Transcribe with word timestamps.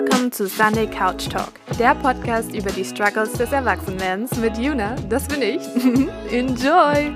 Welcome 0.00 0.30
zu 0.30 0.48
Sunday 0.48 0.86
Couch 0.86 1.28
Talk, 1.28 1.52
der 1.78 1.94
Podcast 1.94 2.54
über 2.54 2.72
die 2.72 2.86
Struggles 2.86 3.34
des 3.34 3.52
Erwachsenwerdens 3.52 4.34
mit 4.36 4.56
Juna, 4.56 4.96
das 5.10 5.28
bin 5.28 5.42
ich. 5.42 5.60
Enjoy! 6.32 7.12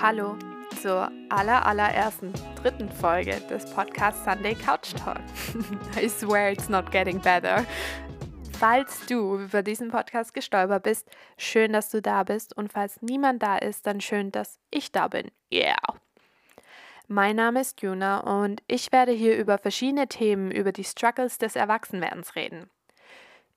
Hallo 0.00 0.38
zur 0.80 1.10
aller 1.28 1.66
allerersten 1.66 2.32
dritten 2.62 2.88
Folge 2.88 3.40
des 3.50 3.64
Podcasts 3.74 4.24
Sunday 4.24 4.54
Couch 4.54 4.94
Talk. 4.94 5.18
I 5.96 6.08
swear 6.08 6.52
it's 6.52 6.68
not 6.68 6.92
getting 6.92 7.18
better. 7.18 7.66
Falls 8.52 9.04
du 9.06 9.40
über 9.40 9.64
diesen 9.64 9.90
Podcast 9.90 10.32
gestolpert 10.32 10.84
bist, 10.84 11.10
schön, 11.36 11.72
dass 11.72 11.90
du 11.90 12.00
da 12.00 12.22
bist. 12.22 12.56
Und 12.56 12.72
falls 12.72 13.02
niemand 13.02 13.42
da 13.42 13.58
ist, 13.58 13.84
dann 13.88 14.00
schön, 14.00 14.30
dass 14.30 14.60
ich 14.70 14.92
da 14.92 15.08
bin. 15.08 15.32
Yeah. 15.52 15.74
Mein 17.08 17.34
Name 17.34 17.62
ist 17.62 17.82
Juna 17.82 18.20
und 18.20 18.62
ich 18.68 18.92
werde 18.92 19.10
hier 19.10 19.36
über 19.36 19.58
verschiedene 19.58 20.06
Themen 20.06 20.52
über 20.52 20.70
die 20.70 20.84
Struggles 20.84 21.38
des 21.38 21.56
Erwachsenwerdens 21.56 22.36
reden. 22.36 22.70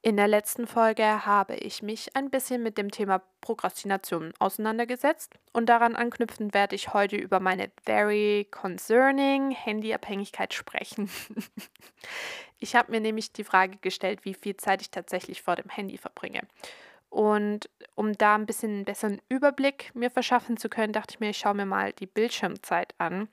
In 0.06 0.18
der 0.18 0.28
letzten 0.28 0.68
Folge 0.68 1.26
habe 1.26 1.56
ich 1.56 1.82
mich 1.82 2.16
ein 2.16 2.30
bisschen 2.30 2.62
mit 2.62 2.78
dem 2.78 2.92
Thema 2.92 3.24
Prokrastination 3.42 4.34
auseinandergesetzt 4.38 5.34
und 5.52 5.66
daran 5.66 5.96
anknüpfend 5.96 6.54
werde 6.54 6.76
ich 6.76 6.94
heute 6.94 7.16
über 7.16 7.40
meine 7.40 7.72
very 7.88 8.48
concerning 8.52 9.50
Handyabhängigkeit 9.50 10.54
sprechen. 10.54 11.10
ich 12.60 12.76
habe 12.76 12.92
mir 12.92 13.00
nämlich 13.00 13.34
die 13.34 13.44
Frage 13.44 13.78
gestellt, 13.78 14.26
wie 14.26 14.36
viel 14.36 14.56
Zeit 14.58 14.84
ich 14.84 14.92
tatsächlich 14.92 15.42
vor 15.42 15.56
dem 15.56 15.72
Handy 15.72 15.98
verbringe. 15.98 16.42
Und 17.10 17.68
um 17.96 18.16
da 18.16 18.36
ein 18.36 18.46
bisschen 18.46 18.74
einen 18.74 18.86
besseren 18.86 19.20
Überblick 19.28 19.90
mir 19.96 20.12
verschaffen 20.12 20.58
zu 20.58 20.70
können, 20.70 20.94
dachte 20.94 21.16
ich 21.16 21.20
mir, 21.20 21.32
ich 21.32 21.40
schaue 21.40 21.56
mir 21.56 21.66
mal 21.66 21.94
die 21.94 22.06
Bildschirmzeit 22.06 22.94
an. 23.00 23.28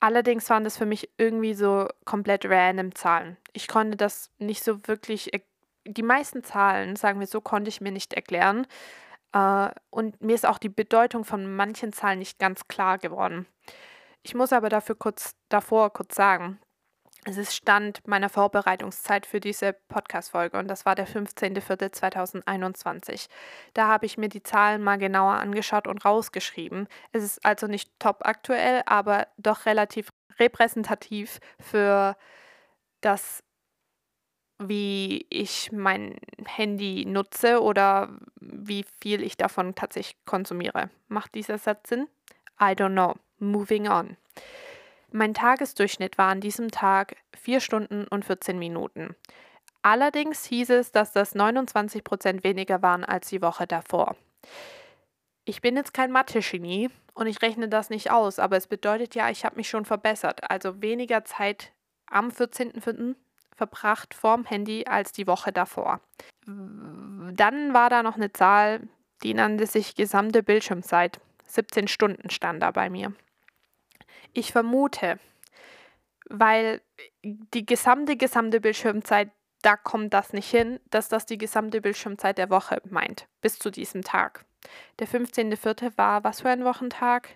Allerdings 0.00 0.48
waren 0.50 0.64
das 0.64 0.76
für 0.76 0.86
mich 0.86 1.10
irgendwie 1.16 1.54
so 1.54 1.88
komplett 2.04 2.44
random 2.44 2.94
Zahlen. 2.94 3.36
Ich 3.52 3.66
konnte 3.66 3.96
das 3.96 4.30
nicht 4.38 4.62
so 4.62 4.86
wirklich, 4.86 5.30
die 5.86 6.02
meisten 6.02 6.44
Zahlen, 6.44 6.96
sagen 6.96 7.20
wir 7.20 7.26
so, 7.26 7.40
konnte 7.40 7.68
ich 7.68 7.80
mir 7.80 7.92
nicht 7.92 8.12
erklären. 8.12 8.66
Äh, 9.32 9.70
und 9.90 10.20
mir 10.22 10.34
ist 10.34 10.46
auch 10.46 10.58
die 10.58 10.68
Bedeutung 10.68 11.24
von 11.24 11.56
manchen 11.56 11.92
Zahlen 11.92 12.18
nicht 12.18 12.38
ganz 12.38 12.68
klar 12.68 12.98
geworden. 12.98 13.46
Ich 14.22 14.34
muss 14.34 14.52
aber 14.52 14.68
dafür 14.68 14.96
kurz 14.96 15.36
davor 15.48 15.92
kurz 15.92 16.14
sagen, 16.16 16.58
es 17.28 17.38
ist 17.38 17.56
Stand 17.56 18.06
meiner 18.06 18.28
Vorbereitungszeit 18.28 19.26
für 19.26 19.40
diese 19.40 19.72
Podcast-Folge 19.72 20.58
und 20.58 20.68
das 20.68 20.86
war 20.86 20.94
der 20.94 21.08
15.04.2021. 21.08 23.26
Da 23.74 23.88
habe 23.88 24.06
ich 24.06 24.16
mir 24.16 24.28
die 24.28 24.44
Zahlen 24.44 24.80
mal 24.80 24.96
genauer 24.96 25.34
angeschaut 25.34 25.88
und 25.88 26.04
rausgeschrieben. 26.04 26.86
Es 27.10 27.24
ist 27.24 27.44
also 27.44 27.66
nicht 27.66 27.90
top 27.98 28.20
aktuell, 28.24 28.84
aber 28.86 29.26
doch 29.38 29.66
relativ 29.66 30.10
repräsentativ 30.38 31.40
für 31.58 32.16
das, 33.00 33.42
wie 34.60 35.26
ich 35.28 35.72
mein 35.72 36.20
Handy 36.44 37.06
nutze 37.06 37.60
oder 37.60 38.08
wie 38.40 38.84
viel 39.00 39.24
ich 39.24 39.36
davon 39.36 39.74
tatsächlich 39.74 40.16
konsumiere. 40.26 40.90
Macht 41.08 41.34
dieser 41.34 41.58
Satz 41.58 41.88
Sinn? 41.88 42.06
I 42.60 42.70
don't 42.72 42.92
know. 42.92 43.16
Moving 43.38 43.88
on. 43.88 44.16
Mein 45.16 45.32
Tagesdurchschnitt 45.32 46.18
war 46.18 46.28
an 46.28 46.42
diesem 46.42 46.70
Tag 46.70 47.16
4 47.38 47.60
Stunden 47.60 48.06
und 48.06 48.26
14 48.26 48.58
Minuten. 48.58 49.16
Allerdings 49.80 50.44
hieß 50.44 50.68
es, 50.68 50.92
dass 50.92 51.12
das 51.12 51.34
29 51.34 52.04
Prozent 52.04 52.44
weniger 52.44 52.82
waren 52.82 53.02
als 53.02 53.30
die 53.30 53.40
Woche 53.40 53.66
davor. 53.66 54.14
Ich 55.46 55.62
bin 55.62 55.74
jetzt 55.74 55.94
kein 55.94 56.12
Mathe-Genie 56.12 56.90
und 57.14 57.28
ich 57.28 57.40
rechne 57.40 57.70
das 57.70 57.88
nicht 57.88 58.10
aus, 58.10 58.38
aber 58.38 58.58
es 58.58 58.66
bedeutet 58.66 59.14
ja, 59.14 59.30
ich 59.30 59.46
habe 59.46 59.56
mich 59.56 59.70
schon 59.70 59.86
verbessert. 59.86 60.50
Also 60.50 60.82
weniger 60.82 61.24
Zeit 61.24 61.72
am 62.10 62.28
14.04. 62.28 63.14
verbracht 63.56 64.12
vorm 64.12 64.44
Handy 64.44 64.84
als 64.86 65.12
die 65.12 65.26
Woche 65.26 65.50
davor. 65.50 66.02
Dann 66.44 67.72
war 67.72 67.88
da 67.88 68.02
noch 68.02 68.16
eine 68.16 68.34
Zahl, 68.34 68.86
die 69.22 69.32
nannte 69.32 69.66
sich 69.66 69.94
gesamte 69.94 70.42
Bildschirmzeit. 70.42 71.20
17 71.46 71.88
Stunden 71.88 72.28
stand 72.28 72.62
da 72.62 72.70
bei 72.70 72.90
mir. 72.90 73.14
Ich 74.36 74.52
vermute, 74.52 75.18
weil 76.28 76.82
die 77.24 77.64
gesamte, 77.64 78.18
gesamte 78.18 78.60
Bildschirmzeit, 78.60 79.30
da 79.62 79.78
kommt 79.78 80.12
das 80.12 80.34
nicht 80.34 80.50
hin, 80.50 80.78
dass 80.90 81.08
das 81.08 81.24
die 81.24 81.38
gesamte 81.38 81.80
Bildschirmzeit 81.80 82.36
der 82.36 82.50
Woche 82.50 82.82
meint, 82.84 83.28
bis 83.40 83.58
zu 83.58 83.70
diesem 83.70 84.02
Tag. 84.02 84.44
Der 84.98 85.08
15.04. 85.08 85.96
war 85.96 86.22
was 86.22 86.42
für 86.42 86.50
ein 86.50 86.66
Wochentag? 86.66 87.30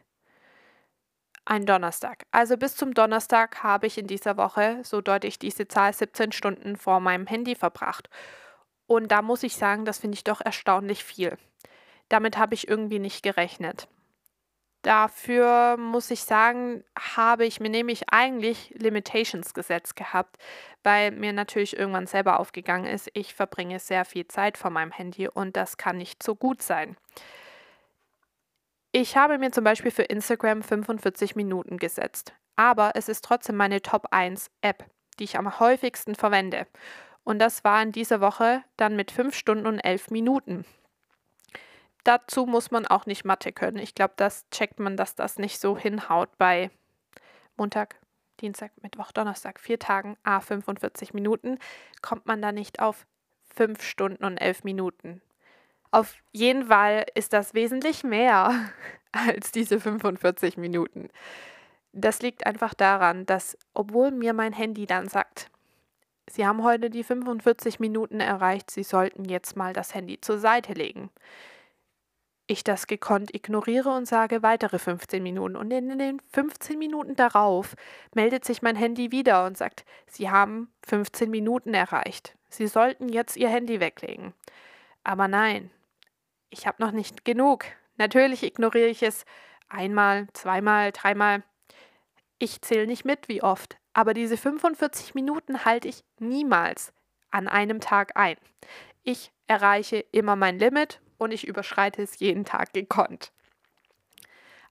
Ein 1.47 1.65
Donnerstag. 1.65 2.27
Also 2.33 2.59
bis 2.59 2.77
zum 2.77 2.93
Donnerstag 2.93 3.63
habe 3.63 3.87
ich 3.87 3.97
in 3.97 4.07
dieser 4.07 4.37
Woche, 4.37 4.81
so 4.83 5.01
deute 5.01 5.27
ich 5.27 5.39
diese 5.39 5.67
Zahl, 5.67 5.95
17 5.95 6.33
Stunden 6.33 6.77
vor 6.77 7.01
meinem 7.01 7.27
Handy 7.27 7.55
verbracht. 7.55 8.11
Und 8.87 9.11
da 9.11 9.23
muss 9.23 9.43
ich 9.43 9.57
sagen, 9.57 9.87
das 9.87 10.01
finde 10.01 10.17
ich 10.17 10.25
doch 10.25 10.43
erstaunlich 10.43 11.03
viel. 11.03 11.39
Damit 12.11 12.37
habe 12.37 12.53
ich 12.53 12.69
irgendwie 12.69 12.99
nicht 12.99 13.23
gerechnet. 13.23 13.89
Dafür 14.83 15.77
muss 15.77 16.11
ich 16.11 16.23
sagen, 16.23 16.85
habe 16.99 17.45
ich 17.45 17.61
mir 17.61 17.69
nämlich 17.69 18.05
eigentlich 18.11 18.73
Limitations 18.79 19.53
gesetzt 19.53 19.95
gehabt, 19.95 20.37
weil 20.83 21.11
mir 21.11 21.35
natürlich 21.35 21.77
irgendwann 21.77 22.07
selber 22.07 22.41
aufgegangen 22.41 22.87
ist, 22.87 23.11
ich 23.13 23.35
verbringe 23.35 23.79
sehr 23.79 24.07
viel 24.07 24.27
Zeit 24.27 24.57
vor 24.57 24.71
meinem 24.71 24.91
Handy 24.91 25.29
und 25.29 25.57
das 25.57 25.77
kann 25.77 25.99
nicht 25.99 26.23
so 26.23 26.35
gut 26.35 26.63
sein. 26.63 26.97
Ich 28.93 29.17
habe 29.19 29.39
mir 29.39 29.53
zum 29.53 29.65
Beispiel 29.65 29.91
für 29.91 30.03
Instagram 30.03 30.63
45 30.63 31.37
Minuten 31.37 31.77
gesetzt, 31.77 32.33
aber 32.57 32.93
es 32.95 33.11
ist 33.11 33.23
trotzdem 33.23 33.57
meine 33.57 33.83
Top 33.83 34.07
1 34.13 34.51
App, 34.63 34.87
die 35.19 35.25
ich 35.25 35.37
am 35.37 35.61
häufigsten 35.61 36.15
verwende. 36.15 36.67
Und 37.23 37.39
das 37.39 37.65
war 37.65 37.83
in 37.83 37.93
dieser 37.93 38.23
Woche 38.23 38.65
dann 38.79 38.97
mit 38.97 39.11
5 39.11 39.35
Stunden 39.35 39.67
und 39.67 39.79
11 39.79 40.11
Minuten 40.11 40.65
dazu 42.05 42.47
muss 42.47 42.71
man 42.71 42.87
auch 42.87 43.07
nicht 43.07 43.25
Mathe 43.25 43.53
können. 43.53 43.79
Ich 43.79 43.95
glaube, 43.95 44.15
das 44.17 44.49
checkt 44.51 44.81
man, 44.81 44.97
dass 44.97 45.15
das 45.15 45.39
nicht 45.39 45.61
so 45.61 45.77
hinhaut 45.77 46.37
bei 46.39 46.71
Montag, 47.57 47.97
Dienstag, 48.41 48.73
Mittwoch, 48.83 49.13
Donnerstag, 49.13 49.61
vier 49.61 49.79
Tagen, 49.79 50.17
a 50.23 50.41
45 50.41 51.13
Minuten, 51.13 51.59
kommt 52.01 52.27
man 52.27 52.41
da 52.41 52.53
nicht 52.53 52.81
auf 52.81 53.07
5 53.55 53.83
Stunden 53.83 54.25
und 54.25 54.39
11 54.39 54.65
Minuten. 54.65 55.21
Auf 55.91 56.17
jeden 56.33 56.67
Fall 56.67 57.05
ist 57.15 57.33
das 57.33 57.53
wesentlich 57.53 58.05
mehr 58.05 58.71
als 59.13 59.53
diese 59.53 59.81
45 59.81 60.57
Minuten. 60.57 61.09
Das 61.93 62.23
liegt 62.23 62.47
einfach 62.47 62.75
daran, 62.75 63.27
dass 63.27 63.59
obwohl 63.75 64.13
mir 64.13 64.33
mein 64.33 64.53
Handy 64.53 64.87
dann 64.87 65.09
sagt, 65.09 65.51
Sie 66.31 66.47
haben 66.47 66.63
heute 66.63 66.91
die 66.91 67.03
45 67.03 67.81
Minuten 67.81 68.21
erreicht, 68.21 68.71
Sie 68.71 68.85
sollten 68.85 69.25
jetzt 69.25 69.57
mal 69.57 69.73
das 69.73 69.95
Handy 69.95 70.21
zur 70.21 70.39
Seite 70.39 70.75
legen 70.75 71.11
ich 72.51 72.65
das 72.65 72.89
gekonnt 72.89 73.33
ignoriere 73.33 73.91
und 73.91 74.07
sage 74.07 74.43
weitere 74.43 74.81
15 74.81 75.23
Minuten. 75.23 75.55
Und 75.55 75.71
in 75.71 75.99
den 75.99 76.21
15 76.33 76.79
Minuten 76.79 77.15
darauf 77.15 77.77
meldet 78.15 78.45
sich 78.45 78.61
mein 78.61 78.75
Handy 78.75 79.13
wieder 79.13 79.47
und 79.47 79.57
sagt, 79.57 79.85
Sie 80.07 80.31
haben 80.31 80.69
15 80.87 81.31
Minuten 81.31 81.75
erreicht. 81.75 82.37
Sie 82.49 82.67
sollten 82.67 83.09
jetzt 83.09 83.37
Ihr 83.37 83.49
Handy 83.49 83.79
weglegen. 83.79 84.35
Aber 85.05 85.29
nein, 85.29 85.71
ich 86.51 86.67
habe 86.67 86.83
noch 86.83 86.91
nicht 86.91 87.25
genug. 87.25 87.67
Natürlich 87.97 88.43
ignoriere 88.43 88.89
ich 88.89 89.05
es 89.05 89.25
einmal, 89.69 90.27
zweimal, 90.33 90.91
dreimal. 90.91 91.45
Ich 92.41 92.63
zähle 92.63 92.89
nicht 92.89 93.05
mit, 93.05 93.29
wie 93.29 93.45
oft. 93.45 93.79
Aber 93.93 94.13
diese 94.13 94.37
45 94.37 95.15
Minuten 95.15 95.65
halte 95.65 95.87
ich 95.87 96.03
niemals 96.19 96.93
an 97.31 97.47
einem 97.47 97.79
Tag 97.79 98.17
ein. 98.17 98.37
Ich 99.05 99.31
erreiche 99.47 100.05
immer 100.11 100.35
mein 100.35 100.59
Limit 100.59 101.01
und 101.21 101.33
ich 101.33 101.47
überschreite 101.47 102.03
es 102.03 102.19
jeden 102.19 102.45
Tag 102.45 102.73
gekonnt. 102.73 103.33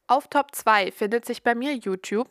Auf 0.07 0.27
Top 0.27 0.55
2 0.55 0.91
findet 0.91 1.25
sich 1.25 1.43
bei 1.43 1.53
mir 1.53 1.75
YouTube 1.75 2.29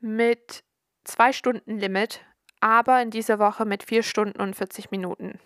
mit 0.00 0.64
2 1.04 1.32
Stunden 1.32 1.78
Limit, 1.78 2.20
aber 2.60 3.00
in 3.00 3.10
dieser 3.10 3.38
Woche 3.38 3.64
mit 3.64 3.84
4 3.84 4.02
Stunden 4.02 4.40
und 4.40 4.56
40 4.56 4.90
Minuten. 4.90 5.38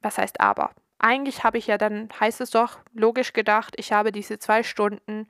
Was 0.00 0.18
heißt 0.18 0.40
aber? 0.40 0.72
Eigentlich 0.98 1.44
habe 1.44 1.58
ich 1.58 1.68
ja 1.68 1.78
dann, 1.78 2.08
heißt 2.18 2.40
es 2.40 2.50
doch, 2.50 2.80
logisch 2.92 3.32
gedacht, 3.32 3.74
ich 3.76 3.92
habe 3.92 4.10
diese 4.10 4.38
2 4.38 4.62
Stunden 4.64 5.28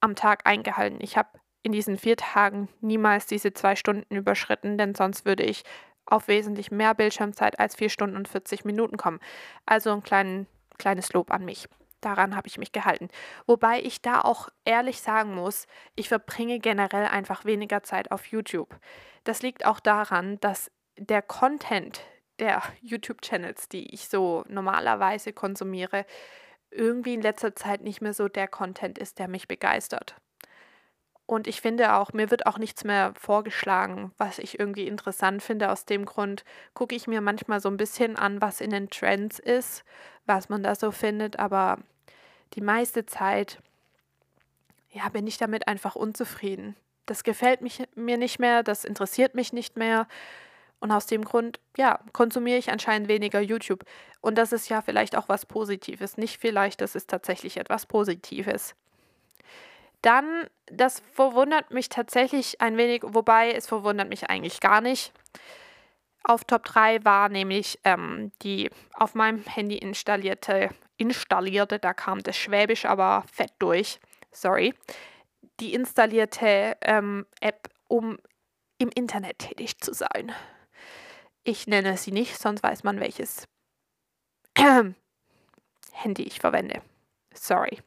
am 0.00 0.14
Tag 0.14 0.46
eingehalten. 0.46 0.98
Ich 1.00 1.16
habe 1.16 1.28
in 1.62 1.72
diesen 1.72 1.98
vier 1.98 2.16
Tagen 2.16 2.68
niemals 2.80 3.26
diese 3.26 3.52
2 3.52 3.74
Stunden 3.74 4.14
überschritten, 4.14 4.78
denn 4.78 4.94
sonst 4.94 5.24
würde 5.24 5.42
ich 5.42 5.64
auf 6.04 6.28
wesentlich 6.28 6.70
mehr 6.70 6.94
Bildschirmzeit 6.94 7.58
als 7.58 7.74
4 7.74 7.88
Stunden 7.88 8.16
und 8.16 8.28
40 8.28 8.64
Minuten 8.64 8.96
kommen. 8.96 9.18
Also 9.64 9.90
einen 9.90 10.04
kleinen 10.04 10.46
kleines 10.78 11.12
Lob 11.12 11.30
an 11.30 11.44
mich. 11.44 11.68
Daran 12.00 12.36
habe 12.36 12.46
ich 12.46 12.58
mich 12.58 12.72
gehalten. 12.72 13.08
Wobei 13.46 13.80
ich 13.80 14.02
da 14.02 14.20
auch 14.20 14.48
ehrlich 14.64 15.00
sagen 15.00 15.34
muss, 15.34 15.66
ich 15.94 16.08
verbringe 16.08 16.60
generell 16.60 17.06
einfach 17.06 17.44
weniger 17.44 17.82
Zeit 17.82 18.12
auf 18.12 18.26
YouTube. 18.26 18.78
Das 19.24 19.42
liegt 19.42 19.64
auch 19.66 19.80
daran, 19.80 20.38
dass 20.40 20.70
der 20.98 21.22
Content 21.22 22.00
der 22.38 22.62
YouTube-Channels, 22.82 23.68
die 23.68 23.92
ich 23.94 24.08
so 24.08 24.44
normalerweise 24.48 25.32
konsumiere, 25.32 26.04
irgendwie 26.70 27.14
in 27.14 27.22
letzter 27.22 27.54
Zeit 27.54 27.82
nicht 27.82 28.00
mehr 28.02 28.12
so 28.12 28.28
der 28.28 28.48
Content 28.48 28.98
ist, 28.98 29.18
der 29.18 29.28
mich 29.28 29.48
begeistert. 29.48 30.16
Und 31.26 31.48
ich 31.48 31.60
finde 31.60 31.94
auch, 31.94 32.12
mir 32.12 32.30
wird 32.30 32.46
auch 32.46 32.56
nichts 32.56 32.84
mehr 32.84 33.12
vorgeschlagen, 33.18 34.12
was 34.16 34.38
ich 34.38 34.60
irgendwie 34.60 34.86
interessant 34.86 35.42
finde. 35.42 35.72
Aus 35.72 35.84
dem 35.84 36.04
Grund 36.04 36.44
gucke 36.72 36.94
ich 36.94 37.08
mir 37.08 37.20
manchmal 37.20 37.60
so 37.60 37.68
ein 37.68 37.76
bisschen 37.76 38.16
an, 38.16 38.40
was 38.40 38.60
in 38.60 38.70
den 38.70 38.90
Trends 38.90 39.40
ist, 39.40 39.84
was 40.26 40.48
man 40.48 40.62
da 40.62 40.76
so 40.76 40.92
findet. 40.92 41.40
Aber 41.40 41.78
die 42.54 42.60
meiste 42.60 43.06
Zeit, 43.06 43.58
ja, 44.90 45.08
bin 45.08 45.26
ich 45.26 45.36
damit 45.36 45.66
einfach 45.66 45.96
unzufrieden. 45.96 46.76
Das 47.06 47.24
gefällt 47.24 47.60
mich, 47.60 47.82
mir 47.96 48.18
nicht 48.18 48.38
mehr, 48.38 48.62
das 48.62 48.84
interessiert 48.84 49.34
mich 49.34 49.52
nicht 49.52 49.76
mehr. 49.76 50.06
Und 50.78 50.92
aus 50.92 51.06
dem 51.06 51.24
Grund, 51.24 51.58
ja, 51.76 51.98
konsumiere 52.12 52.58
ich 52.58 52.70
anscheinend 52.70 53.08
weniger 53.08 53.40
YouTube. 53.40 53.84
Und 54.20 54.38
das 54.38 54.52
ist 54.52 54.68
ja 54.68 54.80
vielleicht 54.80 55.16
auch 55.16 55.28
was 55.28 55.44
Positives. 55.46 56.18
Nicht 56.18 56.40
vielleicht, 56.40 56.80
das 56.80 56.94
ist 56.94 57.10
tatsächlich 57.10 57.56
etwas 57.56 57.86
Positives. 57.86 58.76
Dann, 60.06 60.46
das 60.66 61.02
verwundert 61.14 61.72
mich 61.72 61.88
tatsächlich 61.88 62.60
ein 62.60 62.76
wenig, 62.76 63.02
wobei 63.04 63.50
es 63.50 63.66
verwundert 63.66 64.08
mich 64.08 64.30
eigentlich 64.30 64.60
gar 64.60 64.80
nicht. 64.80 65.12
Auf 66.22 66.44
Top 66.44 66.62
3 66.62 67.04
war 67.04 67.28
nämlich 67.28 67.80
ähm, 67.82 68.30
die 68.42 68.70
auf 68.94 69.16
meinem 69.16 69.42
Handy 69.42 69.78
installierte, 69.78 70.70
installierte, 70.96 71.80
da 71.80 71.92
kam 71.92 72.22
das 72.22 72.36
Schwäbisch 72.36 72.84
aber 72.84 73.24
fett 73.32 73.52
durch, 73.58 73.98
sorry, 74.30 74.74
die 75.58 75.74
installierte 75.74 76.76
ähm, 76.82 77.26
App, 77.40 77.68
um 77.88 78.16
im 78.78 78.90
Internet 78.90 79.40
tätig 79.40 79.78
zu 79.78 79.92
sein. 79.92 80.32
Ich 81.42 81.66
nenne 81.66 81.96
sie 81.96 82.12
nicht, 82.12 82.38
sonst 82.38 82.62
weiß 82.62 82.84
man 82.84 83.00
welches 83.00 83.48
Handy 85.92 86.22
ich 86.22 86.38
verwende. 86.38 86.80
Sorry 87.34 87.80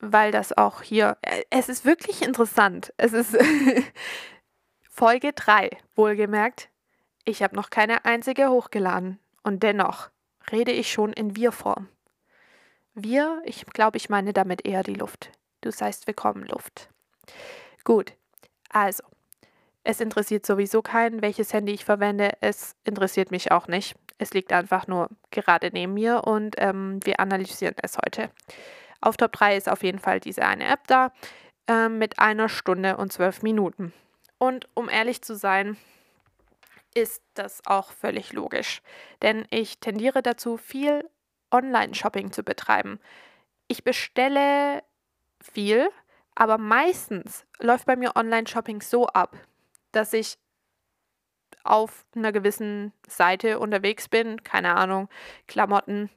weil 0.00 0.32
das 0.32 0.56
auch 0.56 0.82
hier, 0.82 1.16
äh, 1.22 1.42
es 1.50 1.68
ist 1.68 1.84
wirklich 1.84 2.22
interessant. 2.22 2.92
Es 2.96 3.12
ist 3.12 3.36
Folge 4.90 5.32
3, 5.32 5.70
wohlgemerkt. 5.94 6.68
Ich 7.24 7.42
habe 7.42 7.56
noch 7.56 7.70
keine 7.70 8.04
einzige 8.04 8.48
hochgeladen 8.48 9.18
und 9.42 9.62
dennoch 9.62 10.10
rede 10.50 10.72
ich 10.72 10.90
schon 10.90 11.12
in 11.12 11.36
Wir-Form. 11.36 11.88
Wir, 12.94 13.42
ich 13.44 13.64
glaube, 13.66 13.96
ich 13.96 14.08
meine 14.08 14.32
damit 14.32 14.66
eher 14.66 14.82
die 14.82 14.94
Luft. 14.94 15.30
Du 15.60 15.70
seist 15.70 16.06
willkommen, 16.06 16.44
Luft. 16.46 16.88
Gut, 17.84 18.14
also, 18.70 19.04
es 19.84 20.00
interessiert 20.00 20.44
sowieso 20.44 20.82
keinen, 20.82 21.22
welches 21.22 21.52
Handy 21.52 21.72
ich 21.72 21.84
verwende. 21.84 22.32
Es 22.40 22.74
interessiert 22.84 23.30
mich 23.30 23.52
auch 23.52 23.68
nicht. 23.68 23.96
Es 24.18 24.34
liegt 24.34 24.52
einfach 24.52 24.86
nur 24.86 25.08
gerade 25.30 25.70
neben 25.72 25.94
mir 25.94 26.24
und 26.24 26.56
ähm, 26.58 26.98
wir 27.04 27.20
analysieren 27.20 27.76
es 27.82 27.96
heute. 27.96 28.30
Auf 29.00 29.16
Top 29.16 29.32
3 29.32 29.56
ist 29.56 29.68
auf 29.68 29.82
jeden 29.82 29.98
Fall 29.98 30.20
diese 30.20 30.44
eine 30.44 30.66
App 30.66 30.86
da 30.86 31.12
äh, 31.66 31.88
mit 31.88 32.18
einer 32.18 32.48
Stunde 32.48 32.96
und 32.96 33.12
zwölf 33.12 33.42
Minuten. 33.42 33.92
Und 34.38 34.68
um 34.74 34.88
ehrlich 34.88 35.22
zu 35.22 35.36
sein, 35.36 35.76
ist 36.94 37.22
das 37.34 37.62
auch 37.66 37.92
völlig 37.92 38.32
logisch, 38.32 38.82
denn 39.22 39.46
ich 39.50 39.78
tendiere 39.78 40.22
dazu, 40.22 40.56
viel 40.56 41.08
Online-Shopping 41.50 42.32
zu 42.32 42.42
betreiben. 42.42 42.98
Ich 43.68 43.84
bestelle 43.84 44.82
viel, 45.40 45.88
aber 46.34 46.58
meistens 46.58 47.46
läuft 47.58 47.86
bei 47.86 47.96
mir 47.96 48.16
Online-Shopping 48.16 48.80
so 48.80 49.06
ab, 49.06 49.36
dass 49.92 50.12
ich 50.12 50.38
auf 51.64 52.06
einer 52.14 52.32
gewissen 52.32 52.92
Seite 53.06 53.58
unterwegs 53.58 54.08
bin, 54.08 54.42
keine 54.42 54.74
Ahnung, 54.74 55.08
Klamotten, 55.46 56.10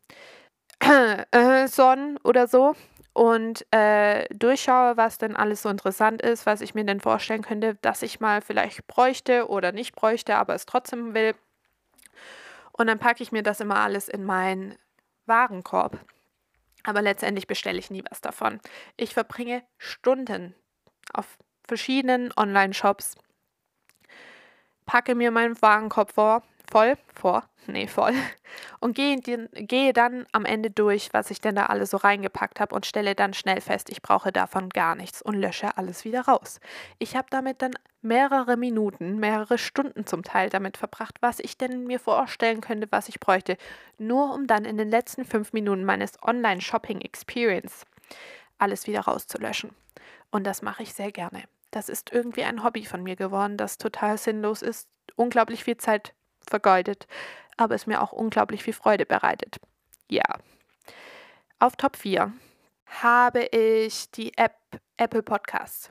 äh, 1.32 1.68
Son 1.68 2.18
oder 2.24 2.48
so 2.48 2.76
und 3.14 3.66
äh, 3.72 4.28
durchschaue, 4.34 4.98
was 4.98 5.18
denn 5.18 5.36
alles 5.36 5.62
so 5.62 5.70
interessant 5.70 6.22
ist, 6.22 6.46
was 6.46 6.62
ich 6.62 6.74
mir 6.74 6.86
denn 6.86 7.00
vorstellen 7.00 7.42
könnte, 7.42 7.76
dass 7.82 8.02
ich 8.02 8.20
mal 8.20 8.42
vielleicht 8.42 8.88
bräuchte 8.88 9.50
oder 9.50 9.72
nicht 9.72 9.96
bräuchte, 9.96 10.36
aber 10.36 10.56
es 10.56 10.66
trotzdem 10.66 11.14
will. 11.14 11.36
Und 12.72 12.88
dann 12.88 13.00
packe 13.00 13.22
ich 13.22 13.32
mir 13.32 13.44
das 13.44 13.60
immer 13.60 13.78
alles 13.78 14.08
in 14.08 14.24
meinen 14.24 14.76
Warenkorb. 15.26 16.00
Aber 16.84 17.02
letztendlich 17.02 17.46
bestelle 17.46 17.78
ich 17.78 17.92
nie 17.92 18.04
was 18.10 18.22
davon. 18.22 18.60
Ich 18.98 19.14
verbringe 19.14 19.64
Stunden 19.78 20.56
auf 21.14 21.38
verschiedenen 21.68 22.34
Online-Shops, 22.36 23.16
packe 24.86 25.16
mir 25.16 25.32
meinen 25.32 25.62
Warenkorb 25.62 26.12
vor, 26.12 26.44
voll 26.72 26.96
vor, 27.14 27.44
nee, 27.68 27.86
voll, 27.86 28.14
und 28.80 28.96
gehe, 28.96 29.18
gehe 29.20 29.94
dann 29.94 30.26
am 30.32 30.46
Ende 30.46 30.72
durch, 30.72 31.10
was 31.12 31.30
ich 31.30 31.42
denn 31.42 31.56
da 31.56 31.68
alles 31.68 31.92
so 31.92 31.98
reingepackt 31.98 32.60
habe 32.60 32.74
und 32.74 32.86
stelle 32.86 33.14
dann 33.14 33.34
schnell 33.34 33.62
fest, 33.62 33.90
ich 33.90 34.02
brauche 34.02 34.32
davon 34.32 34.70
gar 34.70 34.96
nichts 34.96 35.22
und 35.22 35.36
lösche 35.36 35.78
alles 35.78 36.06
wieder 36.06 36.22
raus. 36.22 36.60
Ich 36.98 37.16
habe 37.16 37.28
damit 37.30 37.62
dann 37.62 37.74
mehrere 38.02 38.58
Minuten, 38.58 39.20
mehrere 39.20 39.58
Stunden 39.58 40.08
zum 40.08 40.24
Teil 40.24 40.50
damit 40.50 40.78
verbracht, 40.78 41.18
was 41.22 41.40
ich 41.40 41.58
denn 41.58 41.84
mir 41.86 42.00
vorstellen 42.00 42.62
könnte, 42.62 42.88
was 42.90 43.10
ich 43.10 43.20
bräuchte, 43.20 43.58
nur 43.98 44.34
um 44.34 44.48
dann 44.48 44.66
in 44.66 44.78
den 44.78 44.90
letzten 44.90 45.26
fünf 45.26 45.54
Minuten 45.54 45.84
meines 45.84 46.14
Online-Shopping-Experience 46.24 47.86
alles 48.58 48.88
wieder 48.88 49.02
rauszulöschen. 49.02 49.72
Und 50.32 50.46
das 50.48 50.62
mache 50.62 50.84
ich 50.84 50.94
sehr 50.94 51.12
gerne. 51.12 51.44
Das 51.72 51.90
ist 51.90 52.12
irgendwie 52.12 52.44
ein 52.44 52.64
Hobby 52.64 52.86
von 52.86 53.04
mir 53.04 53.16
geworden, 53.16 53.58
das 53.58 53.78
total 53.78 54.18
sinnlos 54.18 54.62
ist, 54.62 54.88
unglaublich 55.16 55.64
viel 55.64 55.78
Zeit 55.78 56.14
vergeudet, 56.52 57.08
aber 57.58 57.74
es 57.74 57.88
mir 57.88 58.02
auch 58.02 58.12
unglaublich 58.12 58.62
viel 58.62 58.74
Freude 58.74 59.08
bereitet. 59.08 59.60
Ja. 60.08 60.24
Auf 61.58 61.76
Top 61.76 61.96
4 61.96 62.32
habe 62.86 63.44
ich 63.46 64.12
die 64.12 64.38
App 64.38 64.56
Apple 64.98 65.24
Podcasts. 65.24 65.90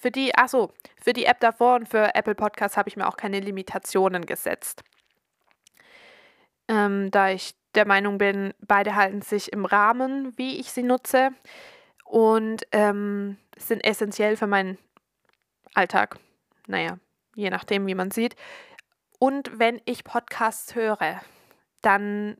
Für 0.00 0.10
die, 0.10 0.34
achso, 0.34 0.72
für 1.02 1.12
die 1.12 1.26
App 1.26 1.40
davor 1.40 1.76
und 1.76 1.88
für 1.88 2.14
Apple 2.14 2.34
Podcasts 2.34 2.76
habe 2.76 2.88
ich 2.88 2.96
mir 2.96 3.06
auch 3.06 3.16
keine 3.16 3.40
Limitationen 3.40 4.24
gesetzt. 4.24 4.82
Ähm, 6.68 7.10
da 7.10 7.30
ich 7.30 7.54
der 7.74 7.86
Meinung 7.86 8.18
bin, 8.18 8.54
beide 8.60 8.94
halten 8.94 9.20
sich 9.20 9.52
im 9.52 9.64
Rahmen, 9.64 10.32
wie 10.38 10.58
ich 10.58 10.72
sie 10.72 10.82
nutze 10.82 11.30
und 12.04 12.66
ähm, 12.72 13.36
sind 13.58 13.84
essentiell 13.84 14.36
für 14.36 14.46
meinen 14.46 14.78
Alltag. 15.74 16.18
Naja, 16.66 16.98
je 17.34 17.50
nachdem, 17.50 17.86
wie 17.86 17.94
man 17.94 18.10
sieht. 18.10 18.36
Und 19.24 19.58
wenn 19.58 19.80
ich 19.86 20.04
Podcasts 20.04 20.74
höre, 20.74 21.18
dann 21.80 22.36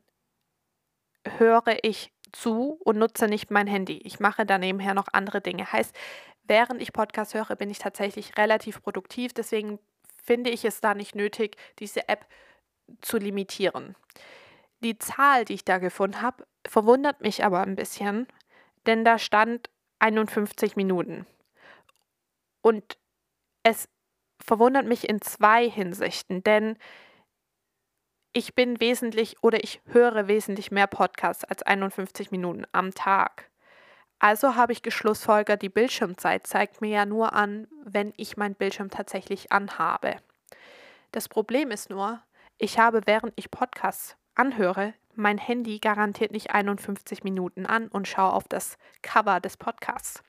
höre 1.27 1.83
ich 1.83 2.13
zu 2.31 2.77
und 2.83 2.99
nutze 2.99 3.27
nicht 3.27 3.49
mein 3.49 3.65
Handy. 3.65 3.97
Ich 4.03 4.19
mache 4.19 4.45
da 4.45 4.59
nebenher 4.59 4.93
noch 4.93 5.07
andere 5.11 5.41
Dinge. 5.41 5.71
Heißt, 5.71 5.95
während 6.43 6.83
ich 6.83 6.93
Podcasts 6.93 7.33
höre, 7.33 7.55
bin 7.55 7.71
ich 7.71 7.79
tatsächlich 7.79 8.37
relativ 8.37 8.83
produktiv. 8.83 9.33
Deswegen 9.33 9.79
finde 10.23 10.51
ich 10.51 10.63
es 10.63 10.79
da 10.79 10.93
nicht 10.93 11.15
nötig, 11.15 11.57
diese 11.79 12.07
App 12.07 12.27
zu 13.01 13.17
limitieren. 13.17 13.95
Die 14.81 14.99
Zahl, 14.99 15.43
die 15.43 15.55
ich 15.55 15.65
da 15.65 15.79
gefunden 15.79 16.21
habe, 16.21 16.45
verwundert 16.67 17.19
mich 17.19 17.43
aber 17.43 17.61
ein 17.61 17.75
bisschen, 17.75 18.27
denn 18.85 19.03
da 19.03 19.17
stand 19.17 19.71
51 19.97 20.75
Minuten. 20.75 21.25
Und 22.61 22.99
es 23.63 23.89
verwundert 24.39 24.85
mich 24.85 25.07
in 25.07 25.21
zwei 25.21 25.69
Hinsichten, 25.69 26.43
denn 26.43 26.77
ich 28.33 28.53
bin 28.53 28.79
wesentlich 28.81 29.41
oder 29.41 29.63
ich 29.63 29.81
höre 29.85 30.27
wesentlich 30.27 30.69
mehr 30.69 30.87
Podcasts 30.87 31.45
als 31.45 31.63
51 31.63 32.31
Minuten 32.31 32.65
am 32.73 32.93
Tag. 32.93 33.49
Also 34.19 34.55
habe 34.55 34.73
ich 34.73 34.81
geschlussfolgert, 34.81 35.61
die 35.61 35.69
Bildschirmzeit 35.69 36.45
zeigt 36.45 36.81
mir 36.81 36.89
ja 36.89 37.05
nur 37.05 37.33
an, 37.33 37.67
wenn 37.83 38.13
ich 38.17 38.37
meinen 38.37 38.55
Bildschirm 38.55 38.89
tatsächlich 38.89 39.51
anhabe. 39.51 40.17
Das 41.11 41.29
Problem 41.29 41.71
ist 41.71 41.89
nur, 41.89 42.21
ich 42.57 42.77
habe, 42.77 43.01
während 43.05 43.33
ich 43.35 43.51
Podcasts 43.51 44.17
anhöre, 44.35 44.93
mein 45.15 45.37
Handy 45.37 45.79
garantiert 45.79 46.31
nicht 46.31 46.51
51 46.51 47.23
Minuten 47.23 47.65
an 47.65 47.87
und 47.87 48.07
schaue 48.07 48.33
auf 48.33 48.47
das 48.49 48.77
Cover 49.01 49.39
des 49.39 49.55
Podcasts. 49.55 50.21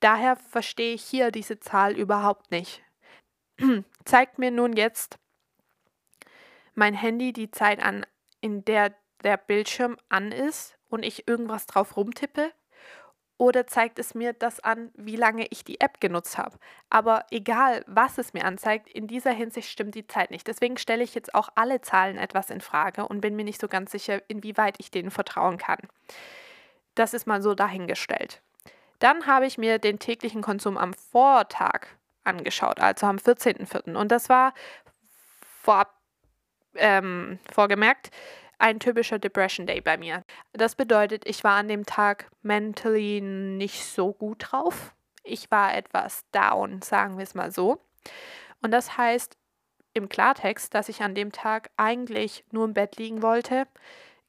Daher 0.00 0.36
verstehe 0.36 0.94
ich 0.94 1.02
hier 1.02 1.32
diese 1.32 1.58
Zahl 1.58 1.96
überhaupt 1.96 2.52
nicht 2.52 2.82
zeigt 4.04 4.38
mir 4.38 4.50
nun 4.50 4.74
jetzt 4.74 5.18
mein 6.74 6.94
Handy 6.94 7.32
die 7.32 7.50
Zeit 7.50 7.82
an, 7.82 8.06
in 8.40 8.64
der 8.64 8.94
der 9.22 9.36
Bildschirm 9.36 9.96
an 10.08 10.32
ist 10.32 10.76
und 10.88 11.04
ich 11.04 11.28
irgendwas 11.28 11.66
drauf 11.66 11.96
rumtippe? 11.96 12.52
Oder 13.40 13.68
zeigt 13.68 14.00
es 14.00 14.16
mir 14.16 14.32
das 14.32 14.58
an, 14.58 14.90
wie 14.94 15.14
lange 15.14 15.46
ich 15.50 15.62
die 15.62 15.80
App 15.80 16.00
genutzt 16.00 16.38
habe? 16.38 16.58
Aber 16.90 17.24
egal, 17.30 17.84
was 17.86 18.18
es 18.18 18.34
mir 18.34 18.44
anzeigt, 18.44 18.88
in 18.88 19.06
dieser 19.06 19.30
Hinsicht 19.30 19.70
stimmt 19.70 19.94
die 19.94 20.08
Zeit 20.08 20.32
nicht. 20.32 20.48
Deswegen 20.48 20.76
stelle 20.76 21.04
ich 21.04 21.14
jetzt 21.14 21.36
auch 21.36 21.48
alle 21.54 21.80
Zahlen 21.80 22.18
etwas 22.18 22.50
in 22.50 22.60
Frage 22.60 23.06
und 23.06 23.20
bin 23.20 23.36
mir 23.36 23.44
nicht 23.44 23.60
so 23.60 23.68
ganz 23.68 23.92
sicher, 23.92 24.20
inwieweit 24.26 24.74
ich 24.78 24.90
denen 24.90 25.12
vertrauen 25.12 25.56
kann. 25.56 25.78
Das 26.96 27.14
ist 27.14 27.28
mal 27.28 27.40
so 27.40 27.54
dahingestellt. 27.54 28.42
Dann 28.98 29.26
habe 29.26 29.46
ich 29.46 29.56
mir 29.56 29.78
den 29.78 30.00
täglichen 30.00 30.42
Konsum 30.42 30.76
am 30.76 30.92
Vortag 30.92 31.86
angeschaut, 32.28 32.80
also 32.80 33.06
am 33.06 33.16
14.04. 33.16 33.94
Und 33.94 34.12
das 34.12 34.28
war 34.28 34.54
vorab 35.62 35.94
ähm, 36.74 37.38
vorgemerkt 37.52 38.10
ein 38.58 38.80
typischer 38.80 39.18
Depression 39.18 39.66
Day 39.66 39.80
bei 39.80 39.96
mir. 39.96 40.24
Das 40.52 40.74
bedeutet, 40.74 41.26
ich 41.26 41.44
war 41.44 41.56
an 41.56 41.68
dem 41.68 41.86
Tag 41.86 42.28
mentally 42.42 43.20
nicht 43.20 43.84
so 43.84 44.12
gut 44.12 44.46
drauf. 44.50 44.94
Ich 45.22 45.50
war 45.50 45.74
etwas 45.74 46.24
down, 46.32 46.82
sagen 46.82 47.18
wir 47.18 47.24
es 47.24 47.34
mal 47.34 47.52
so. 47.52 47.80
Und 48.60 48.72
das 48.72 48.96
heißt 48.96 49.36
im 49.94 50.08
Klartext, 50.08 50.74
dass 50.74 50.88
ich 50.88 51.02
an 51.02 51.14
dem 51.14 51.32
Tag 51.32 51.70
eigentlich 51.76 52.44
nur 52.50 52.64
im 52.64 52.74
Bett 52.74 52.96
liegen 52.96 53.22
wollte, 53.22 53.66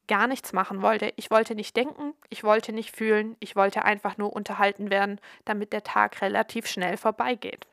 gar 0.08 0.26
nichts 0.26 0.52
machen 0.52 0.82
wollte. 0.82 1.12
Ich 1.16 1.30
wollte 1.30 1.54
nicht 1.54 1.76
denken, 1.76 2.14
ich 2.28 2.42
wollte 2.42 2.72
nicht 2.72 2.94
fühlen, 2.94 3.36
ich 3.40 3.56
wollte 3.56 3.84
einfach 3.84 4.16
nur 4.16 4.32
unterhalten 4.32 4.90
werden, 4.90 5.20
damit 5.44 5.72
der 5.72 5.84
Tag 5.84 6.20
relativ 6.22 6.66
schnell 6.66 6.96
vorbeigeht. 6.96 7.66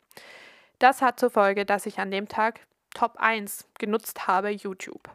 Das 0.79 1.01
hat 1.01 1.19
zur 1.19 1.29
Folge, 1.29 1.65
dass 1.65 1.86
ich 1.86 2.00
an 2.00 2.12
dem 2.12 2.27
Tag 2.27 2.60
Top 2.93 3.17
1 3.17 3.67
genutzt 3.79 4.27
habe, 4.27 4.50
YouTube. 4.50 5.10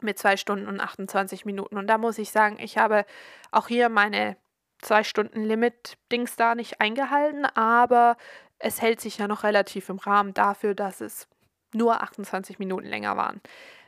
Mit 0.00 0.18
2 0.18 0.36
Stunden 0.36 0.66
und 0.66 0.80
28 0.80 1.44
Minuten. 1.44 1.76
Und 1.76 1.86
da 1.86 1.98
muss 1.98 2.18
ich 2.18 2.32
sagen, 2.32 2.58
ich 2.58 2.78
habe 2.78 3.04
auch 3.52 3.68
hier 3.68 3.88
meine 3.88 4.36
2 4.80 5.04
Stunden 5.04 5.44
Limit-Dings 5.44 6.34
da 6.36 6.56
nicht 6.56 6.80
eingehalten, 6.80 7.44
aber 7.44 8.16
es 8.58 8.82
hält 8.82 9.00
sich 9.00 9.18
ja 9.18 9.28
noch 9.28 9.44
relativ 9.44 9.88
im 9.88 9.98
Rahmen 9.98 10.34
dafür, 10.34 10.74
dass 10.74 11.00
es 11.00 11.28
nur 11.72 12.02
28 12.02 12.58
Minuten 12.58 12.86
länger 12.86 13.16
waren. 13.16 13.40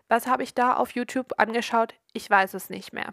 Was 0.08 0.26
habe 0.26 0.44
ich 0.44 0.54
da 0.54 0.74
auf 0.74 0.92
YouTube 0.92 1.32
angeschaut? 1.38 1.94
Ich 2.12 2.30
weiß 2.30 2.54
es 2.54 2.70
nicht 2.70 2.92
mehr. 2.92 3.12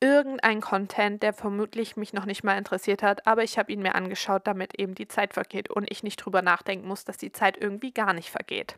Irgendein 0.00 0.60
Content, 0.60 1.22
der 1.22 1.32
vermutlich 1.32 1.96
mich 1.96 2.12
noch 2.12 2.26
nicht 2.26 2.44
mal 2.44 2.58
interessiert 2.58 3.02
hat, 3.02 3.26
aber 3.26 3.44
ich 3.44 3.58
habe 3.58 3.72
ihn 3.72 3.80
mir 3.80 3.94
angeschaut, 3.94 4.46
damit 4.46 4.78
eben 4.78 4.94
die 4.94 5.08
Zeit 5.08 5.32
vergeht 5.32 5.70
und 5.70 5.90
ich 5.90 6.02
nicht 6.02 6.16
drüber 6.16 6.42
nachdenken 6.42 6.86
muss, 6.86 7.04
dass 7.04 7.16
die 7.16 7.32
Zeit 7.32 7.56
irgendwie 7.56 7.92
gar 7.92 8.12
nicht 8.12 8.30
vergeht. 8.30 8.76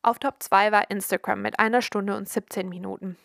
Auf 0.00 0.18
Top 0.18 0.42
2 0.42 0.72
war 0.72 0.90
Instagram 0.90 1.42
mit 1.42 1.58
einer 1.58 1.82
Stunde 1.82 2.16
und 2.16 2.28
17 2.28 2.68
Minuten. 2.68 3.16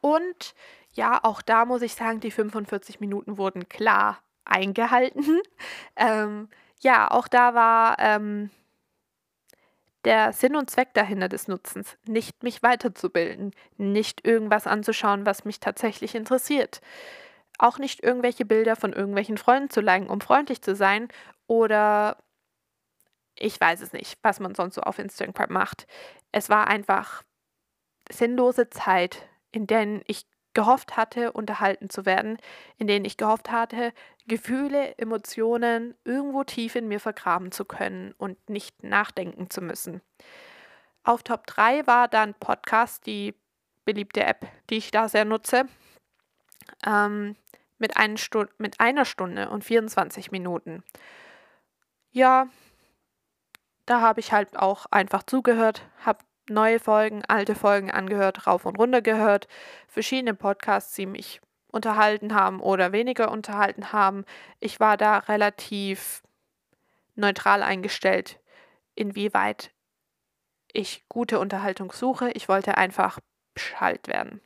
Und 0.00 0.54
ja, 0.92 1.20
auch 1.22 1.42
da 1.42 1.64
muss 1.64 1.82
ich 1.82 1.94
sagen, 1.94 2.20
die 2.20 2.30
45 2.30 3.00
Minuten 3.00 3.38
wurden 3.38 3.68
klar 3.68 4.18
eingehalten. 4.44 5.40
ähm, 5.96 6.48
ja, 6.80 7.10
auch 7.10 7.28
da 7.28 7.54
war 7.54 7.96
ähm, 7.98 8.50
der 10.08 10.32
Sinn 10.32 10.56
und 10.56 10.70
Zweck 10.70 10.94
dahinter 10.94 11.28
des 11.28 11.48
Nutzens, 11.48 11.98
nicht 12.06 12.42
mich 12.42 12.62
weiterzubilden, 12.62 13.50
nicht 13.76 14.26
irgendwas 14.26 14.66
anzuschauen, 14.66 15.26
was 15.26 15.44
mich 15.44 15.60
tatsächlich 15.60 16.14
interessiert. 16.14 16.80
Auch 17.58 17.78
nicht 17.78 18.02
irgendwelche 18.02 18.46
Bilder 18.46 18.74
von 18.74 18.94
irgendwelchen 18.94 19.36
Freunden 19.36 19.68
zu 19.68 19.82
liken, 19.82 20.08
um 20.08 20.22
freundlich 20.22 20.62
zu 20.62 20.74
sein 20.74 21.08
oder 21.46 22.16
ich 23.34 23.60
weiß 23.60 23.82
es 23.82 23.92
nicht, 23.92 24.18
was 24.22 24.40
man 24.40 24.54
sonst 24.54 24.76
so 24.76 24.80
auf 24.80 24.98
Instagram 24.98 25.52
macht. 25.52 25.86
Es 26.32 26.48
war 26.48 26.68
einfach 26.68 27.22
sinnlose 28.10 28.70
Zeit, 28.70 29.28
in 29.52 29.66
der 29.66 30.00
ich 30.06 30.24
gehofft 30.58 30.96
hatte, 30.96 31.30
unterhalten 31.30 31.88
zu 31.88 32.04
werden, 32.04 32.36
in 32.78 32.88
denen 32.88 33.04
ich 33.04 33.16
gehofft 33.16 33.52
hatte, 33.52 33.92
Gefühle, 34.26 34.98
Emotionen 34.98 35.94
irgendwo 36.02 36.42
tief 36.42 36.74
in 36.74 36.88
mir 36.88 36.98
vergraben 36.98 37.52
zu 37.52 37.64
können 37.64 38.12
und 38.18 38.50
nicht 38.50 38.82
nachdenken 38.82 39.50
zu 39.50 39.60
müssen. 39.60 40.00
Auf 41.04 41.22
Top 41.22 41.46
3 41.46 41.86
war 41.86 42.08
dann 42.08 42.34
Podcast, 42.34 43.06
die 43.06 43.36
beliebte 43.84 44.24
App, 44.24 44.48
die 44.68 44.78
ich 44.78 44.90
da 44.90 45.08
sehr 45.08 45.24
nutze, 45.24 45.66
ähm, 46.84 47.36
mit, 47.78 47.94
mit 48.58 48.80
einer 48.80 49.04
Stunde 49.04 49.48
und 49.50 49.62
24 49.62 50.32
Minuten. 50.32 50.82
Ja, 52.10 52.48
da 53.86 54.00
habe 54.00 54.18
ich 54.18 54.32
halt 54.32 54.58
auch 54.58 54.86
einfach 54.90 55.22
zugehört, 55.22 55.82
habe 56.04 56.18
neue 56.50 56.80
Folgen, 56.80 57.22
alte 57.26 57.54
Folgen 57.54 57.90
angehört, 57.90 58.46
rauf 58.46 58.66
und 58.66 58.78
runter 58.78 59.02
gehört, 59.02 59.48
verschiedene 59.86 60.34
Podcasts, 60.34 60.94
die 60.94 61.06
mich 61.06 61.40
unterhalten 61.70 62.34
haben 62.34 62.60
oder 62.60 62.92
weniger 62.92 63.30
unterhalten 63.30 63.92
haben. 63.92 64.24
Ich 64.60 64.80
war 64.80 64.96
da 64.96 65.18
relativ 65.18 66.22
neutral 67.14 67.62
eingestellt, 67.62 68.40
inwieweit 68.94 69.70
ich 70.72 71.04
gute 71.08 71.38
Unterhaltung 71.38 71.92
suche. 71.92 72.30
Ich 72.30 72.48
wollte 72.48 72.76
einfach 72.76 73.18
beschallt 73.54 74.08
werden. 74.08 74.40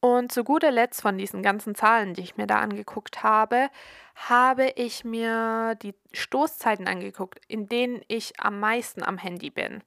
Und 0.00 0.30
zu 0.30 0.44
guter 0.44 0.70
Letzt 0.70 1.02
von 1.02 1.18
diesen 1.18 1.42
ganzen 1.42 1.74
Zahlen, 1.74 2.14
die 2.14 2.22
ich 2.22 2.36
mir 2.36 2.46
da 2.46 2.60
angeguckt 2.60 3.22
habe, 3.22 3.70
habe 4.16 4.72
ich 4.76 5.04
mir 5.04 5.76
die 5.82 5.94
Stoßzeiten 6.12 6.88
angeguckt, 6.88 7.40
in 7.48 7.68
denen 7.68 8.00
ich 8.08 8.40
am 8.40 8.58
meisten 8.58 9.02
am 9.02 9.18
Handy 9.18 9.50
bin. 9.50 9.82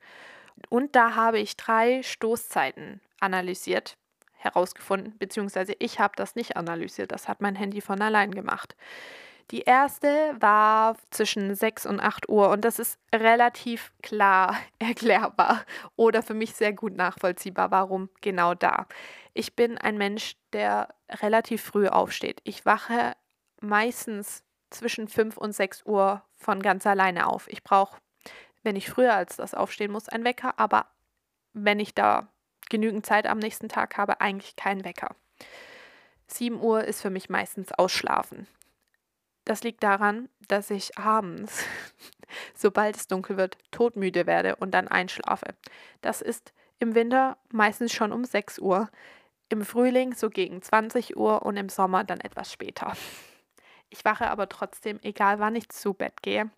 Und 0.69 0.95
da 0.95 1.15
habe 1.15 1.39
ich 1.39 1.57
drei 1.57 2.03
Stoßzeiten 2.03 3.01
analysiert, 3.19 3.97
herausgefunden, 4.33 5.17
beziehungsweise 5.17 5.73
ich 5.79 5.99
habe 5.99 6.13
das 6.15 6.35
nicht 6.35 6.55
analysiert, 6.55 7.11
das 7.11 7.27
hat 7.27 7.41
mein 7.41 7.55
Handy 7.55 7.81
von 7.81 8.01
allein 8.01 8.31
gemacht. 8.31 8.75
Die 9.51 9.61
erste 9.61 10.35
war 10.39 10.95
zwischen 11.09 11.55
6 11.55 11.87
und 11.87 11.99
8 11.99 12.29
Uhr 12.29 12.49
und 12.49 12.63
das 12.63 12.77
ist 12.77 12.99
relativ 13.13 13.91
klar 14.03 14.55
erklärbar 14.79 15.65
oder 15.95 16.21
für 16.21 16.35
mich 16.35 16.53
sehr 16.53 16.71
gut 16.71 16.95
nachvollziehbar, 16.95 17.71
warum 17.71 18.09
genau 18.21 18.53
da. 18.53 18.85
Ich 19.33 19.55
bin 19.55 19.77
ein 19.79 19.97
Mensch, 19.97 20.35
der 20.53 20.93
relativ 21.09 21.63
früh 21.63 21.87
aufsteht. 21.87 22.41
Ich 22.43 22.65
wache 22.65 23.15
meistens 23.61 24.43
zwischen 24.69 25.07
5 25.07 25.37
und 25.37 25.53
6 25.53 25.85
Uhr 25.85 26.23
von 26.37 26.61
ganz 26.61 26.85
alleine 26.85 27.27
auf. 27.27 27.47
Ich 27.47 27.63
brauche, 27.63 27.99
wenn 28.63 28.75
ich 28.75 28.89
früher 28.89 29.13
als 29.13 29.37
das 29.37 29.53
aufstehen 29.53 29.91
muss, 29.91 30.09
einen 30.09 30.25
Wecker, 30.25 30.53
aber 30.57 30.87
wenn 31.53 31.79
ich 31.79 31.95
da 31.95 32.27
genügend 32.69 33.05
Zeit 33.05 33.25
am 33.27 33.39
nächsten 33.39 33.69
Tag 33.69 33.97
habe, 33.97 34.21
eigentlich 34.21 34.55
keinen 34.55 34.85
Wecker. 34.85 35.15
7 36.27 36.61
Uhr 36.61 36.83
ist 36.83 37.01
für 37.01 37.09
mich 37.09 37.29
meistens 37.29 37.71
Ausschlafen. 37.71 38.47
Das 39.45 39.63
liegt 39.63 39.81
daran, 39.81 40.29
dass 40.47 40.69
ich 40.69 40.97
abends, 40.97 41.65
sobald 42.53 42.95
es 42.95 43.07
dunkel 43.07 43.37
wird, 43.37 43.57
todmüde 43.71 44.27
werde 44.27 44.55
und 44.57 44.71
dann 44.71 44.87
einschlafe. 44.87 45.55
Das 46.01 46.21
ist 46.21 46.53
im 46.77 46.93
Winter 46.93 47.37
meistens 47.51 47.91
schon 47.91 48.13
um 48.13 48.25
6 48.25 48.59
Uhr, 48.59 48.89
im 49.49 49.65
Frühling 49.65 50.13
so 50.13 50.29
gegen 50.29 50.61
20 50.61 51.17
Uhr 51.17 51.41
und 51.41 51.57
im 51.57 51.69
Sommer 51.69 52.03
dann 52.03 52.19
etwas 52.19 52.53
später. 52.53 52.93
Ich 53.89 54.05
wache 54.05 54.29
aber 54.29 54.49
trotzdem, 54.49 54.99
egal 55.01 55.39
wann 55.39 55.55
ich 55.55 55.69
zu 55.69 55.93
Bett 55.93 56.21
gehe, 56.21 56.49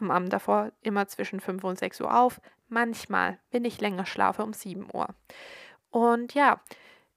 am 0.00 0.10
Abend 0.10 0.32
davor 0.32 0.72
immer 0.82 1.06
zwischen 1.06 1.40
5 1.40 1.62
und 1.64 1.78
6 1.78 2.00
Uhr 2.00 2.16
auf. 2.18 2.40
Manchmal, 2.68 3.38
wenn 3.50 3.64
ich 3.64 3.80
länger 3.80 4.06
schlafe, 4.06 4.42
um 4.42 4.52
7 4.52 4.88
Uhr. 4.92 5.08
Und 5.90 6.34
ja, 6.34 6.60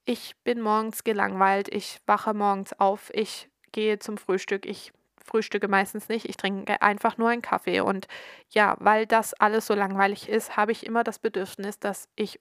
ich 0.05 0.35
bin 0.43 0.61
morgens 0.61 1.03
gelangweilt, 1.03 1.73
ich 1.73 1.99
wache 2.05 2.33
morgens 2.33 2.79
auf, 2.79 3.09
ich 3.13 3.49
gehe 3.71 3.97
zum 3.99 4.17
Frühstück, 4.17 4.65
ich 4.65 4.93
frühstücke 5.23 5.67
meistens 5.67 6.07
nicht, 6.07 6.29
ich 6.29 6.37
trinke 6.37 6.81
einfach 6.81 7.17
nur 7.17 7.29
einen 7.29 7.41
Kaffee. 7.41 7.79
Und 7.81 8.07
ja, 8.49 8.75
weil 8.79 9.07
das 9.07 9.33
alles 9.33 9.65
so 9.65 9.73
langweilig 9.73 10.29
ist, 10.29 10.55
habe 10.55 10.71
ich 10.71 10.85
immer 10.85 11.03
das 11.03 11.19
Bedürfnis, 11.19 11.79
dass 11.79 12.07
ich 12.15 12.39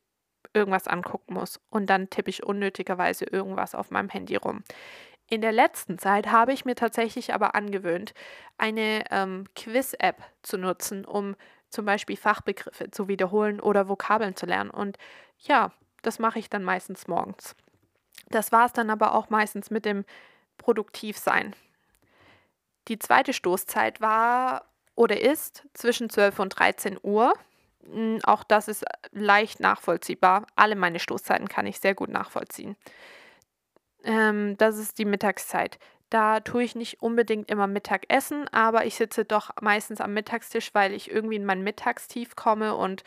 irgendwas 0.53 0.87
angucken 0.87 1.35
muss. 1.35 1.61
Und 1.71 1.89
dann 1.89 2.11
tippe 2.11 2.31
ich 2.31 2.45
unnötigerweise 2.45 3.25
irgendwas 3.25 3.75
auf 3.75 3.91
meinem 3.91 4.11
Handy 4.11 4.37
rum. 4.37 4.63
In 5.35 5.41
der 5.41 5.51
letzten 5.51 5.99
Zeit 5.99 6.29
habe 6.29 6.53
ich 6.53 6.65
mir 6.65 6.77
tatsächlich 6.77 7.35
aber 7.35 7.57
angewöhnt, 7.57 8.15
eine 8.57 9.03
ähm, 9.11 9.47
Quiz-App 9.57 10.23
zu 10.43 10.57
nutzen, 10.59 11.05
um 11.05 11.35
zum 11.71 11.85
Beispiel 11.85 12.17
Fachbegriffe 12.17 12.93
zu 12.93 13.09
wiederholen 13.09 13.59
oder 13.59 13.89
Vokabeln 13.89 14.37
zu 14.37 14.47
lernen. 14.47 14.71
Und 14.71 14.97
ja, 15.41 15.73
das 16.03 16.21
mache 16.21 16.39
ich 16.39 16.51
dann 16.51 16.63
meistens 16.63 17.09
morgens. 17.09 17.57
Das 18.29 18.53
war 18.53 18.67
es 18.67 18.73
dann 18.73 18.91
aber 18.91 19.13
auch 19.13 19.29
meistens 19.29 19.73
mit 19.73 19.85
dem 19.85 20.05
Produktivsein. 20.57 21.57
Die 22.87 23.01
zweite 23.01 23.33
Stoßzeit 23.33 24.01
war 24.01 24.67
oder 24.95 25.21
ist 25.21 25.67
zwischen 25.75 26.11
12 26.11 26.39
und 26.39 26.51
13 26.51 26.97
Uhr. 27.03 27.33
Hm, 27.91 28.21
auch 28.23 28.45
das 28.45 28.69
ist 28.69 28.85
leicht 29.11 29.59
nachvollziehbar. 29.59 30.47
Alle 30.55 30.77
meine 30.77 31.01
Stoßzeiten 31.01 31.49
kann 31.49 31.67
ich 31.67 31.81
sehr 31.81 31.97
gut 31.97 32.11
nachvollziehen. 32.11 32.77
Ähm, 34.05 34.57
das 34.59 34.79
ist 34.79 34.99
die 34.99 35.05
Mittagszeit. 35.05 35.79
Da 36.11 36.41
tue 36.41 36.63
ich 36.63 36.77
nicht 36.77 37.03
unbedingt 37.03 37.51
immer 37.51 37.67
Mittagessen, 37.67 38.47
aber 38.53 38.85
ich 38.87 38.95
sitze 38.95 39.25
doch 39.25 39.51
meistens 39.61 40.01
am 40.01 40.15
Mittagstisch, 40.15 40.71
weil 40.75 40.93
ich 40.93 41.11
irgendwie 41.11 41.37
in 41.37 41.47
mein 41.47 41.63
Mittagstief 41.63 42.37
komme 42.37 42.77
und 42.77 43.03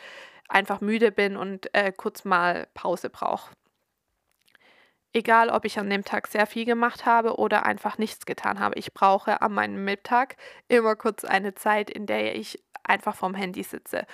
einfach 0.48 0.80
müde 0.80 1.12
bin 1.12 1.36
und 1.36 1.72
äh, 1.74 1.92
kurz 1.92 2.24
mal 2.24 2.68
Pause 2.74 3.10
brauche. 3.10 3.52
Egal, 5.14 5.48
ob 5.48 5.64
ich 5.64 5.78
an 5.78 5.88
dem 5.88 6.04
Tag 6.04 6.26
sehr 6.26 6.46
viel 6.46 6.66
gemacht 6.66 7.06
habe 7.06 7.38
oder 7.38 7.64
einfach 7.64 7.96
nichts 7.96 8.26
getan 8.26 8.60
habe. 8.60 8.78
Ich 8.78 8.92
brauche 8.92 9.40
an 9.40 9.52
meinem 9.54 9.84
Mittag 9.84 10.36
immer 10.68 10.96
kurz 10.96 11.24
eine 11.24 11.54
Zeit, 11.54 11.88
in 11.88 12.06
der 12.06 12.36
ich 12.36 12.62
einfach 12.84 13.16
vorm 13.16 13.34
Handy 13.34 13.62
sitze. 13.62 14.06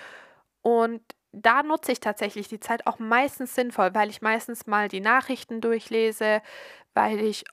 Und 0.62 1.02
da 1.42 1.62
nutze 1.62 1.92
ich 1.92 2.00
tatsächlich 2.00 2.48
die 2.48 2.60
Zeit 2.60 2.86
auch 2.86 2.98
meistens 2.98 3.54
sinnvoll, 3.54 3.94
weil 3.94 4.10
ich 4.10 4.22
meistens 4.22 4.66
mal 4.66 4.88
die 4.88 5.00
Nachrichten 5.00 5.60
durchlese, 5.60 6.42
weil 6.94 7.20
ich 7.20 7.44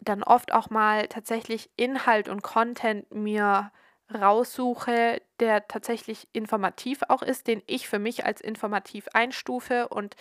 dann 0.00 0.22
oft 0.22 0.52
auch 0.52 0.70
mal 0.70 1.08
tatsächlich 1.08 1.70
Inhalt 1.76 2.28
und 2.28 2.42
Content 2.42 3.10
mir 3.12 3.72
raussuche, 4.12 5.22
der 5.40 5.66
tatsächlich 5.68 6.28
informativ 6.32 7.00
auch 7.08 7.22
ist, 7.22 7.46
den 7.46 7.62
ich 7.66 7.88
für 7.88 7.98
mich 7.98 8.24
als 8.26 8.40
informativ 8.40 9.08
einstufe 9.14 9.88
und 9.88 10.16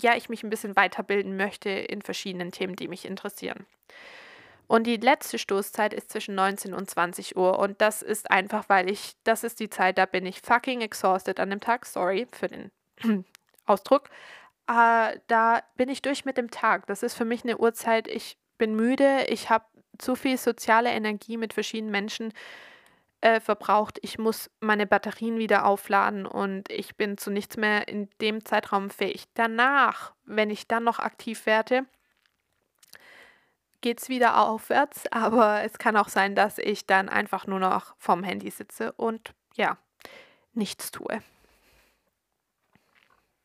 ja, 0.00 0.16
ich 0.16 0.28
mich 0.28 0.42
ein 0.42 0.50
bisschen 0.50 0.76
weiterbilden 0.76 1.36
möchte 1.36 1.70
in 1.70 2.02
verschiedenen 2.02 2.52
Themen, 2.52 2.76
die 2.76 2.88
mich 2.88 3.04
interessieren. 3.04 3.66
Und 4.66 4.86
die 4.86 4.96
letzte 4.96 5.38
Stoßzeit 5.38 5.92
ist 5.92 6.10
zwischen 6.10 6.34
19 6.34 6.72
und 6.72 6.88
20 6.88 7.36
Uhr. 7.36 7.58
Und 7.58 7.80
das 7.80 8.02
ist 8.02 8.30
einfach, 8.30 8.68
weil 8.68 8.90
ich, 8.90 9.14
das 9.24 9.44
ist 9.44 9.60
die 9.60 9.68
Zeit, 9.68 9.98
da 9.98 10.06
bin 10.06 10.24
ich 10.24 10.40
fucking 10.40 10.80
exhausted 10.80 11.40
an 11.40 11.50
dem 11.50 11.60
Tag. 11.60 11.84
Sorry 11.86 12.26
für 12.32 12.48
den 12.48 12.70
Ausdruck. 13.66 14.08
Äh, 14.68 15.18
da 15.26 15.62
bin 15.76 15.88
ich 15.88 16.02
durch 16.02 16.24
mit 16.24 16.36
dem 16.36 16.50
Tag. 16.50 16.86
Das 16.86 17.02
ist 17.02 17.14
für 17.14 17.24
mich 17.24 17.44
eine 17.44 17.58
Uhrzeit. 17.58 18.08
Ich 18.08 18.38
bin 18.58 18.74
müde. 18.74 19.26
Ich 19.28 19.50
habe 19.50 19.64
zu 19.98 20.14
viel 20.14 20.38
soziale 20.38 20.90
Energie 20.90 21.36
mit 21.36 21.52
verschiedenen 21.52 21.92
Menschen 21.92 22.32
äh, 23.22 23.40
verbraucht. 23.40 23.98
Ich 24.02 24.18
muss 24.18 24.50
meine 24.60 24.86
Batterien 24.86 25.38
wieder 25.38 25.64
aufladen 25.64 26.26
und 26.26 26.70
ich 26.70 26.96
bin 26.96 27.18
zu 27.18 27.30
nichts 27.30 27.56
mehr 27.56 27.88
in 27.88 28.08
dem 28.20 28.44
Zeitraum 28.44 28.90
fähig. 28.90 29.26
Danach, 29.34 30.12
wenn 30.24 30.50
ich 30.50 30.66
dann 30.66 30.84
noch 30.84 30.98
aktiv 30.98 31.46
werde, 31.46 31.84
geht 33.82 34.00
es 34.00 34.08
wieder 34.08 34.40
aufwärts, 34.40 35.04
aber 35.12 35.62
es 35.62 35.78
kann 35.78 35.96
auch 35.96 36.08
sein, 36.08 36.34
dass 36.34 36.58
ich 36.58 36.86
dann 36.86 37.08
einfach 37.08 37.46
nur 37.46 37.58
noch 37.58 37.94
vorm 37.98 38.24
Handy 38.24 38.50
sitze 38.50 38.92
und 38.92 39.34
ja, 39.54 39.76
nichts 40.54 40.90
tue. 40.90 41.22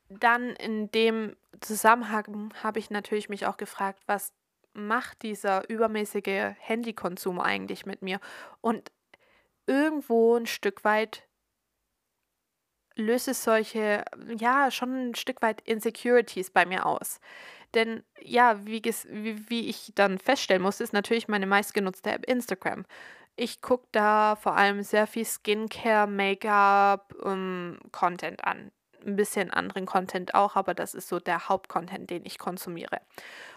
Dann 0.09 0.51
in 0.51 0.89
dem 0.91 1.35
Zusammenhang 1.59 2.53
habe 2.63 2.79
ich 2.79 2.89
natürlich 2.89 3.27
mich 3.27 3.45
auch 3.45 3.57
gefragt, 3.57 4.01
was 4.05 4.31
macht 4.73 5.23
dieser 5.23 5.69
übermäßige 5.69 6.53
Handykonsum 6.59 7.39
eigentlich 7.39 7.85
mit 7.85 8.01
mir? 8.01 8.19
Und 8.61 8.91
irgendwo 9.65 10.37
ein 10.37 10.45
Stück 10.45 10.85
weit 10.85 11.26
löst 12.97 13.27
es 13.27 13.43
solche, 13.43 14.03
ja, 14.37 14.71
schon 14.71 15.09
ein 15.09 15.15
Stück 15.15 15.41
weit 15.41 15.61
Insecurities 15.61 16.49
bei 16.49 16.65
mir 16.65 16.85
aus. 16.85 17.19
Denn 17.73 18.03
ja, 18.21 18.65
wie, 18.65 18.81
wie, 18.83 19.49
wie 19.49 19.69
ich 19.69 19.91
dann 19.95 20.19
feststellen 20.19 20.61
muss, 20.61 20.79
ist 20.79 20.93
natürlich 20.93 21.27
meine 21.27 21.47
meistgenutzte 21.47 22.11
App 22.11 22.25
Instagram. 22.25 22.85
Ich 23.35 23.61
gucke 23.61 23.87
da 23.91 24.35
vor 24.35 24.57
allem 24.57 24.81
sehr 24.83 25.05
viel 25.05 25.25
Skincare, 25.25 26.07
Make-up, 26.07 27.13
um, 27.21 27.31
ähm, 27.31 27.79
Content 27.91 28.43
an. 28.45 28.71
Ein 29.05 29.15
bisschen 29.15 29.51
anderen 29.51 29.85
Content 29.85 30.33
auch, 30.33 30.55
aber 30.55 30.73
das 30.73 30.93
ist 30.95 31.07
so 31.07 31.19
der 31.19 31.47
Hauptcontent, 31.47 32.09
den 32.09 32.25
ich 32.25 32.39
konsumiere. 32.39 32.99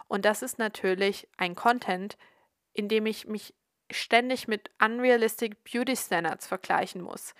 Und 0.06 0.24
das 0.24 0.42
ist 0.42 0.58
natürlich 0.58 1.28
ein 1.38 1.54
Content, 1.54 2.18
in 2.74 2.88
dem 2.88 3.06
ich 3.06 3.26
mich 3.26 3.54
ständig 3.90 4.48
mit 4.48 4.70
unrealistic 4.82 5.64
Beauty 5.64 5.96
Standards 5.96 6.46
vergleichen 6.46 7.00
muss. 7.00 7.34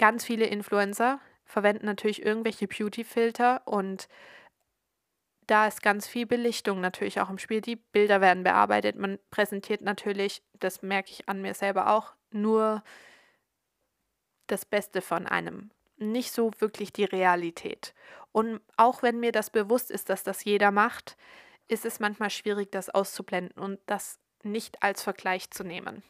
Ganz 0.00 0.24
viele 0.24 0.46
Influencer 0.46 1.20
verwenden 1.44 1.84
natürlich 1.84 2.24
irgendwelche 2.24 2.66
Beauty-Filter 2.66 3.60
und 3.66 4.08
da 5.46 5.66
ist 5.66 5.82
ganz 5.82 6.08
viel 6.08 6.24
Belichtung 6.24 6.80
natürlich 6.80 7.20
auch 7.20 7.28
im 7.28 7.36
Spiel. 7.36 7.60
Die 7.60 7.76
Bilder 7.76 8.22
werden 8.22 8.42
bearbeitet. 8.42 8.96
Man 8.96 9.18
präsentiert 9.30 9.82
natürlich, 9.82 10.42
das 10.54 10.80
merke 10.80 11.10
ich 11.10 11.28
an 11.28 11.42
mir 11.42 11.52
selber 11.52 11.90
auch, 11.90 12.14
nur 12.30 12.82
das 14.46 14.64
Beste 14.64 15.02
von 15.02 15.26
einem. 15.26 15.70
Nicht 15.98 16.32
so 16.32 16.50
wirklich 16.60 16.94
die 16.94 17.04
Realität. 17.04 17.92
Und 18.32 18.62
auch 18.78 19.02
wenn 19.02 19.20
mir 19.20 19.32
das 19.32 19.50
bewusst 19.50 19.90
ist, 19.90 20.08
dass 20.08 20.22
das 20.22 20.44
jeder 20.44 20.70
macht, 20.70 21.18
ist 21.68 21.84
es 21.84 22.00
manchmal 22.00 22.30
schwierig, 22.30 22.72
das 22.72 22.88
auszublenden 22.88 23.62
und 23.62 23.78
das 23.84 24.18
nicht 24.42 24.82
als 24.82 25.02
Vergleich 25.02 25.50
zu 25.50 25.62
nehmen. 25.62 26.02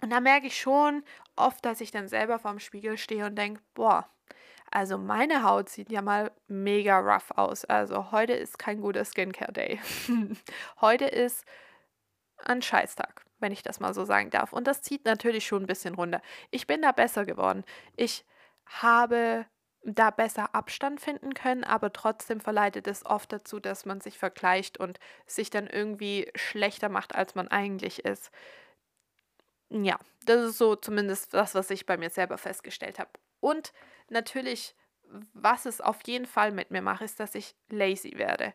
Und 0.00 0.10
da 0.10 0.20
merke 0.20 0.46
ich 0.46 0.60
schon 0.60 1.02
oft, 1.36 1.64
dass 1.64 1.80
ich 1.80 1.90
dann 1.90 2.08
selber 2.08 2.38
vorm 2.38 2.58
Spiegel 2.58 2.98
stehe 2.98 3.26
und 3.26 3.36
denke, 3.36 3.62
boah, 3.74 4.08
also 4.70 4.98
meine 4.98 5.42
Haut 5.42 5.68
sieht 5.68 5.90
ja 5.90 6.02
mal 6.02 6.32
mega 6.48 6.98
rough 6.98 7.30
aus. 7.32 7.64
Also 7.64 8.10
heute 8.12 8.32
ist 8.32 8.58
kein 8.58 8.80
guter 8.80 9.04
Skincare 9.04 9.52
Day. 9.52 9.80
heute 10.80 11.06
ist 11.06 11.44
ein 12.44 12.62
Scheißtag, 12.62 13.24
wenn 13.38 13.52
ich 13.52 13.62
das 13.62 13.80
mal 13.80 13.94
so 13.94 14.04
sagen 14.04 14.30
darf. 14.30 14.52
Und 14.52 14.66
das 14.66 14.82
zieht 14.82 15.04
natürlich 15.04 15.46
schon 15.46 15.62
ein 15.62 15.66
bisschen 15.66 15.94
runter. 15.94 16.20
Ich 16.50 16.66
bin 16.66 16.82
da 16.82 16.92
besser 16.92 17.24
geworden. 17.24 17.64
Ich 17.96 18.24
habe 18.66 19.46
da 19.82 20.10
besser 20.10 20.52
Abstand 20.54 21.00
finden 21.00 21.32
können, 21.32 21.62
aber 21.62 21.92
trotzdem 21.92 22.40
verleitet 22.40 22.88
es 22.88 23.06
oft 23.06 23.32
dazu, 23.32 23.60
dass 23.60 23.86
man 23.86 24.00
sich 24.00 24.18
vergleicht 24.18 24.78
und 24.78 24.98
sich 25.26 25.48
dann 25.48 25.68
irgendwie 25.68 26.30
schlechter 26.34 26.88
macht, 26.88 27.14
als 27.14 27.36
man 27.36 27.46
eigentlich 27.48 28.04
ist. 28.04 28.32
Ja, 29.70 29.98
das 30.24 30.42
ist 30.50 30.58
so 30.58 30.76
zumindest 30.76 31.34
das, 31.34 31.54
was 31.54 31.70
ich 31.70 31.86
bei 31.86 31.96
mir 31.96 32.10
selber 32.10 32.38
festgestellt 32.38 32.98
habe. 32.98 33.10
Und 33.40 33.72
natürlich, 34.08 34.74
was 35.34 35.66
es 35.66 35.80
auf 35.80 35.98
jeden 36.06 36.26
Fall 36.26 36.52
mit 36.52 36.70
mir 36.70 36.82
macht, 36.82 37.02
ist, 37.02 37.18
dass 37.20 37.34
ich 37.34 37.56
lazy 37.68 38.16
werde. 38.16 38.54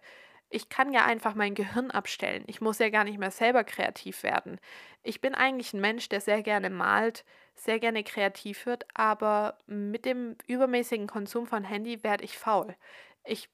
Ich 0.50 0.70
kann 0.70 0.92
ja 0.94 1.06
einfach 1.06 1.34
mein 1.36 1.56
Gehirn 1.56 1.92
abstellen. 1.92 2.44
Ich 2.48 2.60
muss 2.62 2.80
ja 2.80 2.90
gar 2.90 3.04
nicht 3.06 3.18
mehr 3.20 3.32
selber 3.32 3.64
kreativ 3.64 4.24
werden. 4.24 4.60
Ich 5.04 5.22
bin 5.22 5.34
eigentlich 5.36 5.74
ein 5.74 5.82
Mensch, 5.82 6.10
der 6.10 6.22
sehr 6.22 6.44
gerne 6.44 6.70
malt, 6.70 7.26
sehr 7.56 7.80
gerne 7.80 8.04
kreativ 8.04 8.66
wird, 8.66 8.86
aber 8.94 9.58
mit 9.66 10.06
dem 10.06 10.36
übermäßigen 10.48 11.08
Konsum 11.08 11.46
von 11.48 11.64
Handy 11.64 12.04
werde 12.04 12.24
ich 12.26 12.38
faul. 12.38 12.76
Ich 13.24 13.50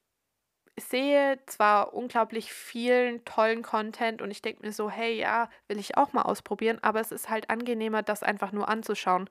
sehe 0.77 1.39
zwar 1.47 1.93
unglaublich 1.93 2.53
vielen 2.53 3.25
tollen 3.25 3.63
Content 3.63 4.21
und 4.21 4.31
ich 4.31 4.41
denke 4.41 4.65
mir 4.65 4.71
so, 4.71 4.89
hey, 4.89 5.19
ja, 5.19 5.49
will 5.67 5.79
ich 5.79 5.97
auch 5.97 6.13
mal 6.13 6.23
ausprobieren, 6.23 6.79
aber 6.83 6.99
es 6.99 7.11
ist 7.11 7.29
halt 7.29 7.49
angenehmer, 7.49 8.03
das 8.03 8.23
einfach 8.23 8.51
nur 8.51 8.69
anzuschauen, 8.69 9.29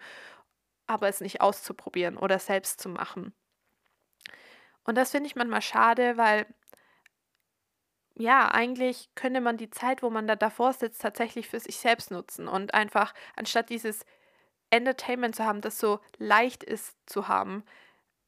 aber 0.86 1.08
es 1.08 1.20
nicht 1.20 1.40
auszuprobieren 1.40 2.16
oder 2.18 2.38
selbst 2.38 2.80
zu 2.80 2.88
machen. 2.88 3.34
Und 4.84 4.96
das 4.96 5.10
finde 5.10 5.28
ich 5.28 5.36
manchmal 5.36 5.62
schade, 5.62 6.16
weil 6.16 6.46
ja, 8.18 8.48
eigentlich 8.50 9.10
könnte 9.14 9.40
man 9.42 9.58
die 9.58 9.70
Zeit, 9.70 10.02
wo 10.02 10.08
man 10.10 10.26
da 10.26 10.36
davor 10.36 10.72
sitzt, 10.72 11.02
tatsächlich 11.02 11.48
für 11.48 11.60
sich 11.60 11.76
selbst 11.78 12.10
nutzen 12.10 12.48
und 12.48 12.72
einfach, 12.72 13.12
anstatt 13.36 13.68
dieses 13.68 14.04
Entertainment 14.70 15.36
zu 15.36 15.44
haben, 15.44 15.60
das 15.62 15.78
so 15.78 16.00
leicht 16.18 16.64
ist 16.64 16.96
zu 17.06 17.28
haben, 17.28 17.64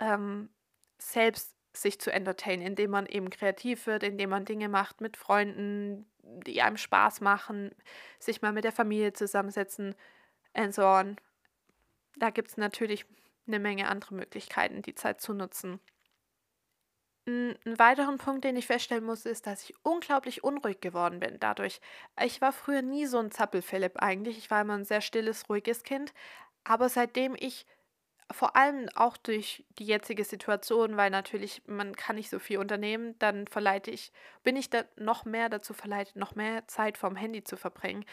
ähm, 0.00 0.50
selbst 0.98 1.57
sich 1.82 2.00
zu 2.00 2.12
entertainen, 2.12 2.62
indem 2.62 2.90
man 2.90 3.06
eben 3.06 3.30
kreativ 3.30 3.86
wird, 3.86 4.02
indem 4.02 4.30
man 4.30 4.44
Dinge 4.44 4.68
macht 4.68 5.00
mit 5.00 5.16
Freunden, 5.16 6.06
die 6.22 6.60
einem 6.62 6.76
Spaß 6.76 7.20
machen, 7.20 7.70
sich 8.18 8.42
mal 8.42 8.52
mit 8.52 8.64
der 8.64 8.72
Familie 8.72 9.12
zusammensetzen 9.12 9.94
and 10.54 10.74
so 10.74 10.82
on. 10.84 11.16
Da 12.16 12.30
gibt 12.30 12.48
es 12.48 12.56
natürlich 12.56 13.06
eine 13.46 13.58
Menge 13.58 13.88
andere 13.88 14.14
Möglichkeiten, 14.14 14.82
die 14.82 14.94
Zeit 14.94 15.20
zu 15.20 15.32
nutzen. 15.32 15.80
Ein 17.26 17.78
weiteren 17.78 18.16
Punkt, 18.16 18.44
den 18.44 18.56
ich 18.56 18.66
feststellen 18.66 19.04
musste, 19.04 19.28
ist, 19.28 19.46
dass 19.46 19.62
ich 19.62 19.74
unglaublich 19.82 20.44
unruhig 20.44 20.80
geworden 20.80 21.20
bin 21.20 21.38
dadurch. 21.38 21.80
Ich 22.22 22.40
war 22.40 22.52
früher 22.52 22.80
nie 22.80 23.04
so 23.04 23.18
ein 23.18 23.30
Zappel-Philipp 23.30 24.00
eigentlich. 24.00 24.38
Ich 24.38 24.50
war 24.50 24.62
immer 24.62 24.74
ein 24.74 24.86
sehr 24.86 25.02
stilles, 25.02 25.48
ruhiges 25.50 25.82
Kind. 25.82 26.14
Aber 26.64 26.88
seitdem 26.88 27.36
ich 27.38 27.66
vor 28.30 28.56
allem 28.56 28.88
auch 28.94 29.16
durch 29.16 29.64
die 29.78 29.86
jetzige 29.86 30.24
Situation, 30.24 30.96
weil 30.96 31.10
natürlich 31.10 31.62
man 31.66 31.96
kann 31.96 32.16
nicht 32.16 32.30
so 32.30 32.38
viel 32.38 32.58
unternehmen, 32.58 33.18
dann 33.18 33.46
verleite 33.46 33.90
ich, 33.90 34.12
bin 34.42 34.56
ich 34.56 34.68
da 34.68 34.84
noch 34.96 35.24
mehr 35.24 35.48
dazu 35.48 35.72
verleitet, 35.72 36.16
noch 36.16 36.34
mehr 36.34 36.66
Zeit 36.68 36.98
vorm 36.98 37.16
Handy 37.16 37.42
zu 37.42 37.56
verbringen. 37.56 38.04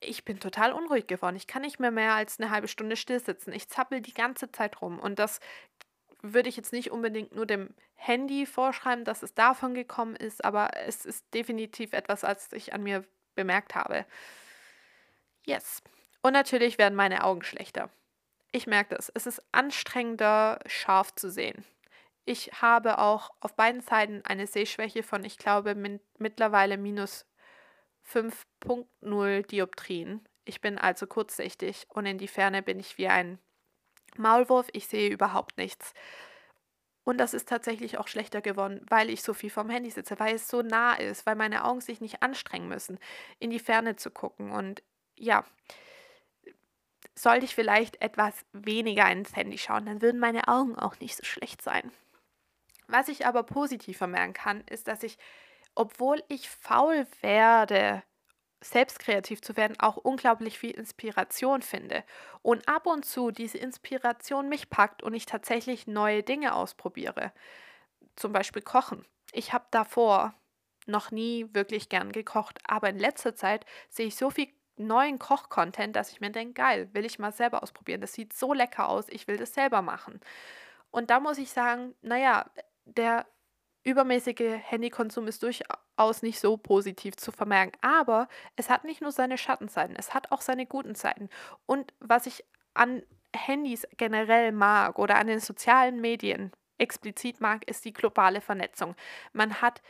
Ich 0.00 0.24
bin 0.24 0.40
total 0.40 0.72
unruhig 0.72 1.06
geworden. 1.06 1.36
Ich 1.36 1.46
kann 1.46 1.62
nicht 1.62 1.78
mehr 1.78 1.92
mehr 1.92 2.14
als 2.14 2.40
eine 2.40 2.50
halbe 2.50 2.68
Stunde 2.68 2.96
stillsitzen. 2.96 3.52
Ich 3.52 3.68
zappel 3.68 4.00
die 4.00 4.12
ganze 4.12 4.50
Zeit 4.50 4.82
rum 4.82 4.98
und 4.98 5.18
das 5.18 5.40
würde 6.20 6.48
ich 6.48 6.56
jetzt 6.56 6.72
nicht 6.72 6.90
unbedingt 6.90 7.34
nur 7.34 7.46
dem 7.46 7.74
Handy 7.94 8.46
vorschreiben, 8.46 9.04
dass 9.04 9.22
es 9.22 9.34
davon 9.34 9.74
gekommen 9.74 10.16
ist, 10.16 10.44
aber 10.44 10.70
es 10.76 11.04
ist 11.04 11.32
definitiv 11.32 11.92
etwas, 11.92 12.24
als 12.24 12.52
ich 12.52 12.72
an 12.72 12.82
mir 12.82 13.04
bemerkt 13.34 13.74
habe. 13.74 14.04
Yes. 15.46 15.82
Und 16.22 16.32
natürlich 16.32 16.78
werden 16.78 16.94
meine 16.94 17.24
Augen 17.24 17.44
schlechter. 17.44 17.90
Ich 18.54 18.68
merke 18.68 18.94
das. 18.94 19.10
Es 19.12 19.26
ist 19.26 19.42
anstrengender, 19.50 20.60
scharf 20.66 21.12
zu 21.16 21.28
sehen. 21.28 21.64
Ich 22.24 22.62
habe 22.62 22.98
auch 22.98 23.30
auf 23.40 23.56
beiden 23.56 23.80
Seiten 23.80 24.22
eine 24.24 24.46
Sehschwäche 24.46 25.02
von, 25.02 25.24
ich 25.24 25.38
glaube, 25.38 25.74
min 25.74 25.98
mittlerweile 26.18 26.78
minus 26.78 27.26
5.0 28.08 29.46
Dioptrien. 29.48 30.28
Ich 30.44 30.60
bin 30.60 30.78
also 30.78 31.08
kurzsichtig 31.08 31.86
und 31.88 32.06
in 32.06 32.16
die 32.16 32.28
Ferne 32.28 32.62
bin 32.62 32.78
ich 32.78 32.96
wie 32.96 33.08
ein 33.08 33.40
Maulwurf, 34.16 34.68
ich 34.72 34.86
sehe 34.86 35.10
überhaupt 35.10 35.58
nichts. 35.58 35.92
Und 37.02 37.18
das 37.18 37.34
ist 37.34 37.48
tatsächlich 37.48 37.98
auch 37.98 38.06
schlechter 38.06 38.40
geworden, 38.40 38.86
weil 38.88 39.10
ich 39.10 39.24
so 39.24 39.34
viel 39.34 39.50
vom 39.50 39.68
Handy 39.68 39.90
sitze, 39.90 40.20
weil 40.20 40.36
es 40.36 40.46
so 40.46 40.62
nah 40.62 40.94
ist, 40.94 41.26
weil 41.26 41.34
meine 41.34 41.64
Augen 41.64 41.80
sich 41.80 42.00
nicht 42.00 42.22
anstrengen 42.22 42.68
müssen, 42.68 43.00
in 43.40 43.50
die 43.50 43.58
Ferne 43.58 43.96
zu 43.96 44.12
gucken. 44.12 44.52
Und 44.52 44.84
ja, 45.16 45.44
sollte 47.14 47.44
ich 47.44 47.54
vielleicht 47.54 48.00
etwas 48.02 48.44
weniger 48.52 49.10
ins 49.10 49.36
Handy 49.36 49.58
schauen, 49.58 49.86
dann 49.86 50.02
würden 50.02 50.20
meine 50.20 50.48
Augen 50.48 50.76
auch 50.76 50.98
nicht 51.00 51.16
so 51.16 51.24
schlecht 51.24 51.62
sein. 51.62 51.92
Was 52.86 53.08
ich 53.08 53.26
aber 53.26 53.44
positiv 53.44 53.98
vermerken 53.98 54.34
kann, 54.34 54.60
ist, 54.62 54.88
dass 54.88 55.02
ich, 55.02 55.18
obwohl 55.74 56.22
ich 56.28 56.50
faul 56.50 57.06
werde, 57.22 58.02
selbst 58.60 58.98
kreativ 58.98 59.42
zu 59.42 59.56
werden, 59.56 59.78
auch 59.78 59.96
unglaublich 59.96 60.58
viel 60.58 60.70
Inspiration 60.70 61.62
finde. 61.62 62.02
Und 62.42 62.66
ab 62.68 62.86
und 62.86 63.04
zu 63.04 63.30
diese 63.30 63.58
Inspiration 63.58 64.48
mich 64.48 64.70
packt 64.70 65.02
und 65.02 65.14
ich 65.14 65.26
tatsächlich 65.26 65.86
neue 65.86 66.22
Dinge 66.22 66.54
ausprobiere. 66.54 67.32
Zum 68.16 68.32
Beispiel 68.32 68.62
Kochen. 68.62 69.04
Ich 69.32 69.52
habe 69.52 69.66
davor 69.70 70.34
noch 70.86 71.10
nie 71.10 71.46
wirklich 71.52 71.88
gern 71.88 72.12
gekocht, 72.12 72.58
aber 72.66 72.88
in 72.88 72.98
letzter 72.98 73.34
Zeit 73.34 73.64
sehe 73.88 74.06
ich 74.06 74.16
so 74.16 74.30
viel 74.30 74.48
neuen 74.76 75.18
Koch-Content, 75.18 75.94
dass 75.96 76.10
ich 76.10 76.20
mir 76.20 76.30
denke, 76.30 76.54
geil, 76.54 76.88
will 76.92 77.04
ich 77.04 77.18
mal 77.18 77.32
selber 77.32 77.62
ausprobieren. 77.62 78.00
Das 78.00 78.12
sieht 78.12 78.32
so 78.32 78.52
lecker 78.52 78.88
aus, 78.88 79.06
ich 79.08 79.28
will 79.28 79.36
das 79.36 79.54
selber 79.54 79.82
machen. 79.82 80.20
Und 80.90 81.10
da 81.10 81.20
muss 81.20 81.38
ich 81.38 81.50
sagen, 81.50 81.94
naja, 82.02 82.46
der 82.84 83.26
übermäßige 83.84 84.58
Handykonsum 84.62 85.26
ist 85.28 85.42
durchaus 85.42 86.22
nicht 86.22 86.40
so 86.40 86.56
positiv 86.56 87.16
zu 87.16 87.32
vermerken. 87.32 87.78
Aber 87.82 88.28
es 88.56 88.70
hat 88.70 88.84
nicht 88.84 89.02
nur 89.02 89.12
seine 89.12 89.38
Schattenseiten, 89.38 89.96
es 89.96 90.14
hat 90.14 90.32
auch 90.32 90.40
seine 90.40 90.66
guten 90.66 90.94
Seiten. 90.94 91.28
Und 91.66 91.92
was 92.00 92.26
ich 92.26 92.44
an 92.72 93.02
Handys 93.34 93.86
generell 93.96 94.52
mag 94.52 94.98
oder 94.98 95.16
an 95.16 95.26
den 95.26 95.40
sozialen 95.40 96.00
Medien 96.00 96.52
explizit 96.78 97.40
mag, 97.40 97.68
ist 97.68 97.84
die 97.84 97.92
globale 97.92 98.40
Vernetzung. 98.40 98.96
Man 99.32 99.60
hat 99.60 99.82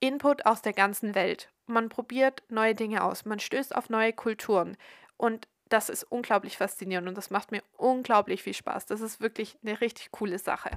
Input 0.00 0.46
aus 0.46 0.62
der 0.62 0.72
ganzen 0.72 1.14
Welt. 1.14 1.50
Man 1.66 1.88
probiert 1.88 2.42
neue 2.48 2.74
Dinge 2.74 3.02
aus, 3.02 3.24
man 3.24 3.40
stößt 3.40 3.74
auf 3.74 3.90
neue 3.90 4.12
Kulturen. 4.12 4.76
Und 5.16 5.48
das 5.68 5.88
ist 5.88 6.04
unglaublich 6.04 6.56
faszinierend 6.56 7.08
und 7.08 7.18
das 7.18 7.30
macht 7.30 7.52
mir 7.52 7.62
unglaublich 7.76 8.42
viel 8.42 8.54
Spaß. 8.54 8.86
Das 8.86 9.00
ist 9.00 9.20
wirklich 9.20 9.58
eine 9.62 9.80
richtig 9.80 10.10
coole 10.12 10.38
Sache. 10.38 10.70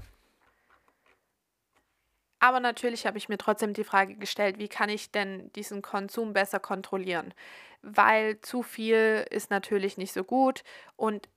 Aber 2.40 2.60
natürlich 2.60 3.06
habe 3.06 3.20
ich 3.20 3.30
mir 3.30 3.38
trotzdem 3.38 3.74
die 3.74 3.84
Frage 3.84 4.16
gestellt, 4.16 4.58
wie 4.58 4.68
kann 4.68 4.90
ich 4.90 5.12
denn 5.12 5.54
diesen 5.54 5.84
Konsum 5.84 6.34
besser 6.34 6.60
kontrollieren? 6.60 7.36
Weil 7.84 8.42
zu 8.42 8.64
viel 8.64 9.26
ist 9.30 9.52
natürlich 9.52 9.98
nicht 9.98 10.12
so 10.12 10.24
gut 10.24 10.64
und 10.96 11.30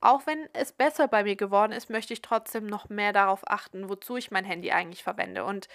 auch 0.00 0.26
wenn 0.26 0.48
es 0.52 0.70
besser 0.70 1.08
bei 1.08 1.24
mir 1.24 1.34
geworden 1.34 1.72
ist, 1.72 1.88
möchte 1.88 2.12
ich 2.12 2.20
trotzdem 2.20 2.66
noch 2.66 2.90
mehr 2.90 3.14
darauf 3.14 3.40
achten, 3.50 3.88
wozu 3.88 4.16
ich 4.16 4.30
mein 4.30 4.44
Handy 4.44 4.70
eigentlich 4.70 5.02
verwende. 5.02 5.44
Und 5.44 5.66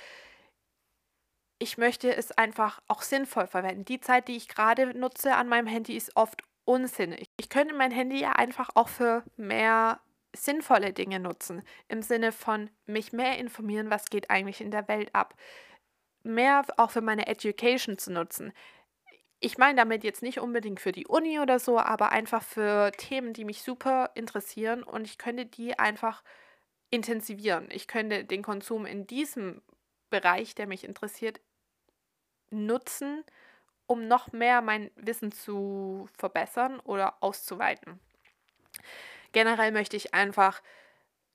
ich 1.60 1.78
möchte 1.78 2.16
es 2.16 2.32
einfach 2.32 2.82
auch 2.88 3.02
sinnvoll 3.02 3.46
verwenden. 3.46 3.86
Die 3.86 4.00
Zeit, 4.00 4.28
die 4.30 4.38
ich 4.38 4.48
gerade 4.48 4.98
nutze 4.98 5.36
an 5.36 5.50
meinem 5.50 5.68
Handy, 5.68 5.96
ist 5.96 6.16
oft 6.16 6.42
unsinnig. 6.64 7.30
Ich 7.38 7.50
könnte 7.50 7.76
mein 7.76 7.92
Handy 7.92 8.22
ja 8.22 8.32
einfach 8.32 8.70
auch 8.76 8.88
für 8.88 9.24
mehr 9.36 10.00
sinnvolle 10.34 10.94
Dinge 10.94 11.20
nutzen, 11.20 11.64
im 11.88 12.02
Sinne 12.02 12.32
von 12.32 12.70
mich 12.86 13.12
mehr 13.12 13.38
informieren, 13.38 13.90
was 13.90 14.10
geht 14.10 14.30
eigentlich 14.30 14.62
in 14.62 14.72
der 14.72 14.88
Welt 14.88 15.14
ab, 15.14 15.36
mehr 16.24 16.66
auch 16.78 16.92
für 16.92 17.02
meine 17.02 17.28
Education 17.28 17.98
zu 17.98 18.12
nutzen. 18.12 18.54
Ich 19.42 19.58
meine 19.58 19.78
damit 19.78 20.04
jetzt 20.04 20.22
nicht 20.22 20.40
unbedingt 20.40 20.80
für 20.80 20.92
die 20.92 21.08
Uni 21.08 21.40
oder 21.40 21.60
so, 21.60 21.80
aber 21.80 22.12
einfach 22.12 22.44
für 22.44 22.92
Themen, 22.92 23.34
die 23.34 23.46
mich 23.46 23.64
super 23.64 24.12
interessieren 24.16 24.84
und 24.84 25.06
ich 25.06 25.18
könnte 25.18 25.46
die 25.46 25.80
einfach 25.80 26.24
intensivieren. 26.90 27.70
Ich 27.72 27.88
könnte 27.88 28.24
den 28.26 28.44
Konsum 28.44 28.86
in 28.86 29.08
diesem 29.08 29.62
Bereich, 30.10 30.56
der 30.56 30.68
mich 30.68 30.84
interessiert, 30.84 31.40
nutzen, 32.52 33.24
um 33.88 34.08
noch 34.08 34.32
mehr 34.32 34.62
mein 34.62 34.92
Wissen 34.96 35.32
zu 35.32 36.08
verbessern 36.18 36.80
oder 36.82 37.16
auszuweiten. 37.22 38.00
Generell 39.32 39.72
möchte 39.72 39.98
ich 39.98 40.14
einfach, 40.14 40.62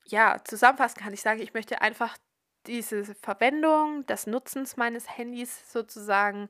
ja, 0.05 0.37
zusammenfassen 0.43 1.01
kann 1.01 1.13
ich 1.13 1.21
sagen, 1.21 1.41
ich 1.41 1.53
möchte 1.53 1.81
einfach 1.81 2.17
diese 2.65 3.03
Verwendung 3.15 4.05
des 4.05 4.27
Nutzens 4.27 4.77
meines 4.77 5.17
Handys 5.17 5.71
sozusagen 5.71 6.49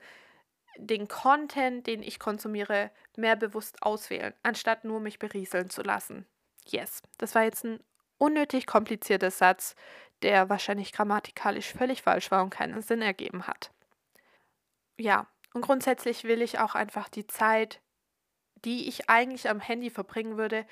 den 0.78 1.08
Content, 1.08 1.88
den 1.88 2.04
ich 2.04 2.20
konsumiere, 2.20 2.92
mehr 3.16 3.36
bewusst 3.36 3.82
auswählen, 3.82 4.34
anstatt 4.44 4.84
nur 4.84 5.00
mich 5.00 5.20
berieseln 5.20 5.70
zu 5.70 5.82
lassen. 5.82 6.26
Yes, 6.66 7.02
das 7.18 7.36
war 7.36 7.44
jetzt 7.44 7.64
ein 7.64 7.80
unnötig 8.18 8.66
komplizierter 8.66 9.32
Satz, 9.32 9.76
der 10.22 10.50
wahrscheinlich 10.50 10.92
grammatikalisch 10.92 11.74
völlig 11.74 12.02
falsch 12.02 12.32
war 12.32 12.44
und 12.44 12.50
keinen 12.50 12.82
Sinn 12.82 13.02
ergeben 13.02 13.48
hat. 13.48 13.72
Ja, 14.98 15.28
und 15.54 15.62
grundsätzlich 15.62 16.24
will 16.24 16.42
ich 16.42 16.60
auch 16.60 16.76
einfach 16.76 17.10
die 17.10 17.28
Zeit, 17.28 17.82
die 18.66 18.88
ich 18.88 19.10
eigentlich 19.10 19.50
am 19.50 19.60
Handy 19.60 19.90
verbringen 19.90 20.38
würde, 20.38 20.66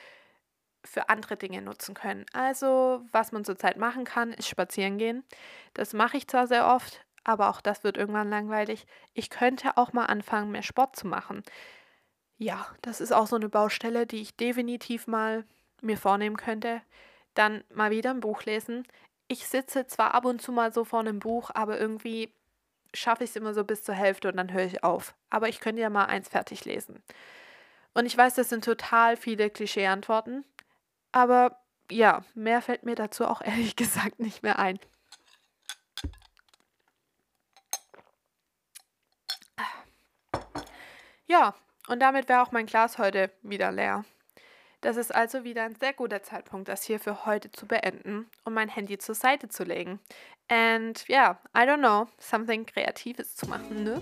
für 0.85 1.09
andere 1.09 1.37
Dinge 1.37 1.61
nutzen 1.61 1.95
können. 1.95 2.25
Also, 2.33 3.05
was 3.11 3.31
man 3.31 3.45
zurzeit 3.45 3.77
machen 3.77 4.03
kann, 4.05 4.33
ist 4.33 4.49
spazieren 4.49 4.97
gehen. 4.97 5.23
Das 5.73 5.93
mache 5.93 6.17
ich 6.17 6.27
zwar 6.27 6.47
sehr 6.47 6.67
oft, 6.67 7.05
aber 7.23 7.49
auch 7.49 7.61
das 7.61 7.83
wird 7.83 7.97
irgendwann 7.97 8.29
langweilig. 8.29 8.85
Ich 9.13 9.29
könnte 9.29 9.77
auch 9.77 9.93
mal 9.93 10.05
anfangen, 10.05 10.51
mehr 10.51 10.63
Sport 10.63 10.95
zu 10.95 11.07
machen. 11.07 11.43
Ja, 12.37 12.67
das 12.81 12.99
ist 13.01 13.13
auch 13.13 13.27
so 13.27 13.35
eine 13.37 13.49
Baustelle, 13.49 14.05
die 14.07 14.21
ich 14.21 14.35
definitiv 14.35 15.07
mal 15.07 15.45
mir 15.81 15.97
vornehmen 15.97 16.37
könnte. 16.37 16.81
Dann 17.33 17.63
mal 17.73 17.91
wieder 17.91 18.11
ein 18.11 18.19
Buch 18.19 18.43
lesen. 18.43 18.87
Ich 19.27 19.47
sitze 19.47 19.87
zwar 19.87 20.13
ab 20.13 20.25
und 20.25 20.41
zu 20.41 20.51
mal 20.51 20.73
so 20.73 20.83
vor 20.83 20.99
einem 20.99 21.19
Buch, 21.19 21.51
aber 21.53 21.79
irgendwie 21.79 22.33
schaffe 22.93 23.23
ich 23.23 23.31
es 23.31 23.35
immer 23.35 23.53
so 23.53 23.63
bis 23.63 23.83
zur 23.83 23.95
Hälfte 23.95 24.29
und 24.29 24.37
dann 24.37 24.53
höre 24.53 24.65
ich 24.65 24.83
auf. 24.83 25.15
Aber 25.29 25.49
ich 25.49 25.59
könnte 25.59 25.81
ja 25.81 25.89
mal 25.89 26.05
eins 26.05 26.29
fertig 26.29 26.65
lesen. 26.65 27.03
Und 27.93 28.05
ich 28.05 28.17
weiß, 28.17 28.35
das 28.35 28.49
sind 28.49 28.65
total 28.65 29.17
viele 29.17 29.49
Klischee-Antworten. 29.49 30.43
Aber 31.11 31.61
ja, 31.91 32.23
mehr 32.33 32.61
fällt 32.61 32.83
mir 32.83 32.95
dazu 32.95 33.25
auch 33.25 33.41
ehrlich 33.45 33.75
gesagt 33.75 34.19
nicht 34.19 34.43
mehr 34.43 34.59
ein. 34.59 34.79
Ja, 41.25 41.55
und 41.87 41.99
damit 41.99 42.29
wäre 42.29 42.41
auch 42.41 42.51
mein 42.51 42.65
Glas 42.65 42.97
heute 42.97 43.31
wieder 43.41 43.71
leer. 43.71 44.05
Das 44.83 44.97
ist 44.97 45.15
also 45.15 45.45
wieder 45.45 45.63
ein 45.63 45.75
sehr 45.75 45.93
guter 45.93 46.21
Zeitpunkt, 46.23 46.67
das 46.67 46.83
hier 46.83 46.99
für 46.99 47.25
heute 47.25 47.49
zu 47.51 47.65
beenden 47.65 48.29
und 48.43 48.53
mein 48.53 48.67
Handy 48.67 48.97
zur 48.97 49.15
Seite 49.15 49.47
zu 49.47 49.63
legen. 49.63 49.99
And 50.49 51.07
yeah, 51.09 51.39
I 51.55 51.61
don't 51.61 51.77
know, 51.77 52.07
something 52.19 52.65
Kreatives 52.65 53.35
zu 53.35 53.47
machen, 53.47 53.85
ne? 53.85 54.01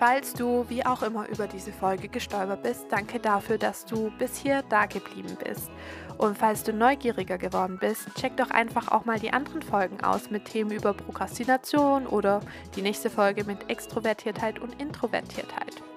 Falls 0.00 0.34
du 0.34 0.68
wie 0.68 0.84
auch 0.84 1.04
immer 1.04 1.28
über 1.28 1.46
diese 1.46 1.72
Folge 1.72 2.08
gestolpert 2.08 2.64
bist, 2.64 2.86
danke 2.90 3.20
dafür, 3.20 3.56
dass 3.56 3.86
du 3.86 4.10
bis 4.18 4.36
hier 4.36 4.62
da 4.68 4.86
geblieben 4.86 5.38
bist. 5.44 5.70
Und 6.18 6.36
falls 6.36 6.64
du 6.64 6.72
neugieriger 6.72 7.38
geworden 7.38 7.78
bist, 7.80 8.08
check 8.16 8.36
doch 8.36 8.50
einfach 8.50 8.90
auch 8.90 9.04
mal 9.04 9.20
die 9.20 9.32
anderen 9.32 9.62
Folgen 9.62 10.02
aus 10.02 10.30
mit 10.30 10.46
Themen 10.46 10.72
über 10.72 10.92
Prokrastination 10.92 12.08
oder 12.08 12.40
die 12.74 12.82
nächste 12.82 13.10
Folge 13.10 13.44
mit 13.44 13.70
Extrovertiertheit 13.70 14.58
und 14.58 14.80
Introvertiertheit. 14.82 15.93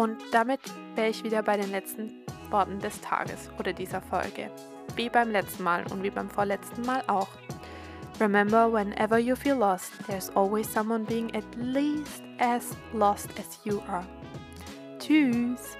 Und 0.00 0.16
damit 0.32 0.60
wäre 0.94 1.10
ich 1.10 1.24
wieder 1.24 1.42
bei 1.42 1.58
den 1.58 1.70
letzten 1.70 2.24
Worten 2.48 2.78
des 2.78 3.02
Tages 3.02 3.50
oder 3.58 3.74
dieser 3.74 4.00
Folge. 4.00 4.50
Wie 4.96 5.10
beim 5.10 5.30
letzten 5.30 5.62
Mal 5.62 5.84
und 5.92 6.02
wie 6.02 6.08
beim 6.08 6.30
vorletzten 6.30 6.86
Mal 6.86 7.02
auch. 7.06 7.28
Remember, 8.18 8.72
whenever 8.72 9.18
you 9.18 9.36
feel 9.36 9.56
lost, 9.56 9.92
there's 10.06 10.34
always 10.34 10.72
someone 10.72 11.04
being 11.04 11.30
at 11.36 11.44
least 11.54 12.22
as 12.38 12.74
lost 12.94 13.28
as 13.38 13.60
you 13.64 13.82
are. 13.88 14.06
Tschüss! 14.98 15.76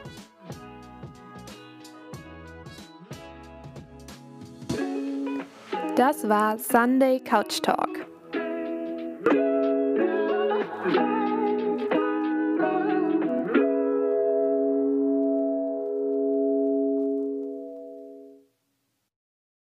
Das 5.97 6.29
war 6.29 6.59
Sunday 6.59 7.21
Couch 7.21 7.63
Talk. 7.63 8.00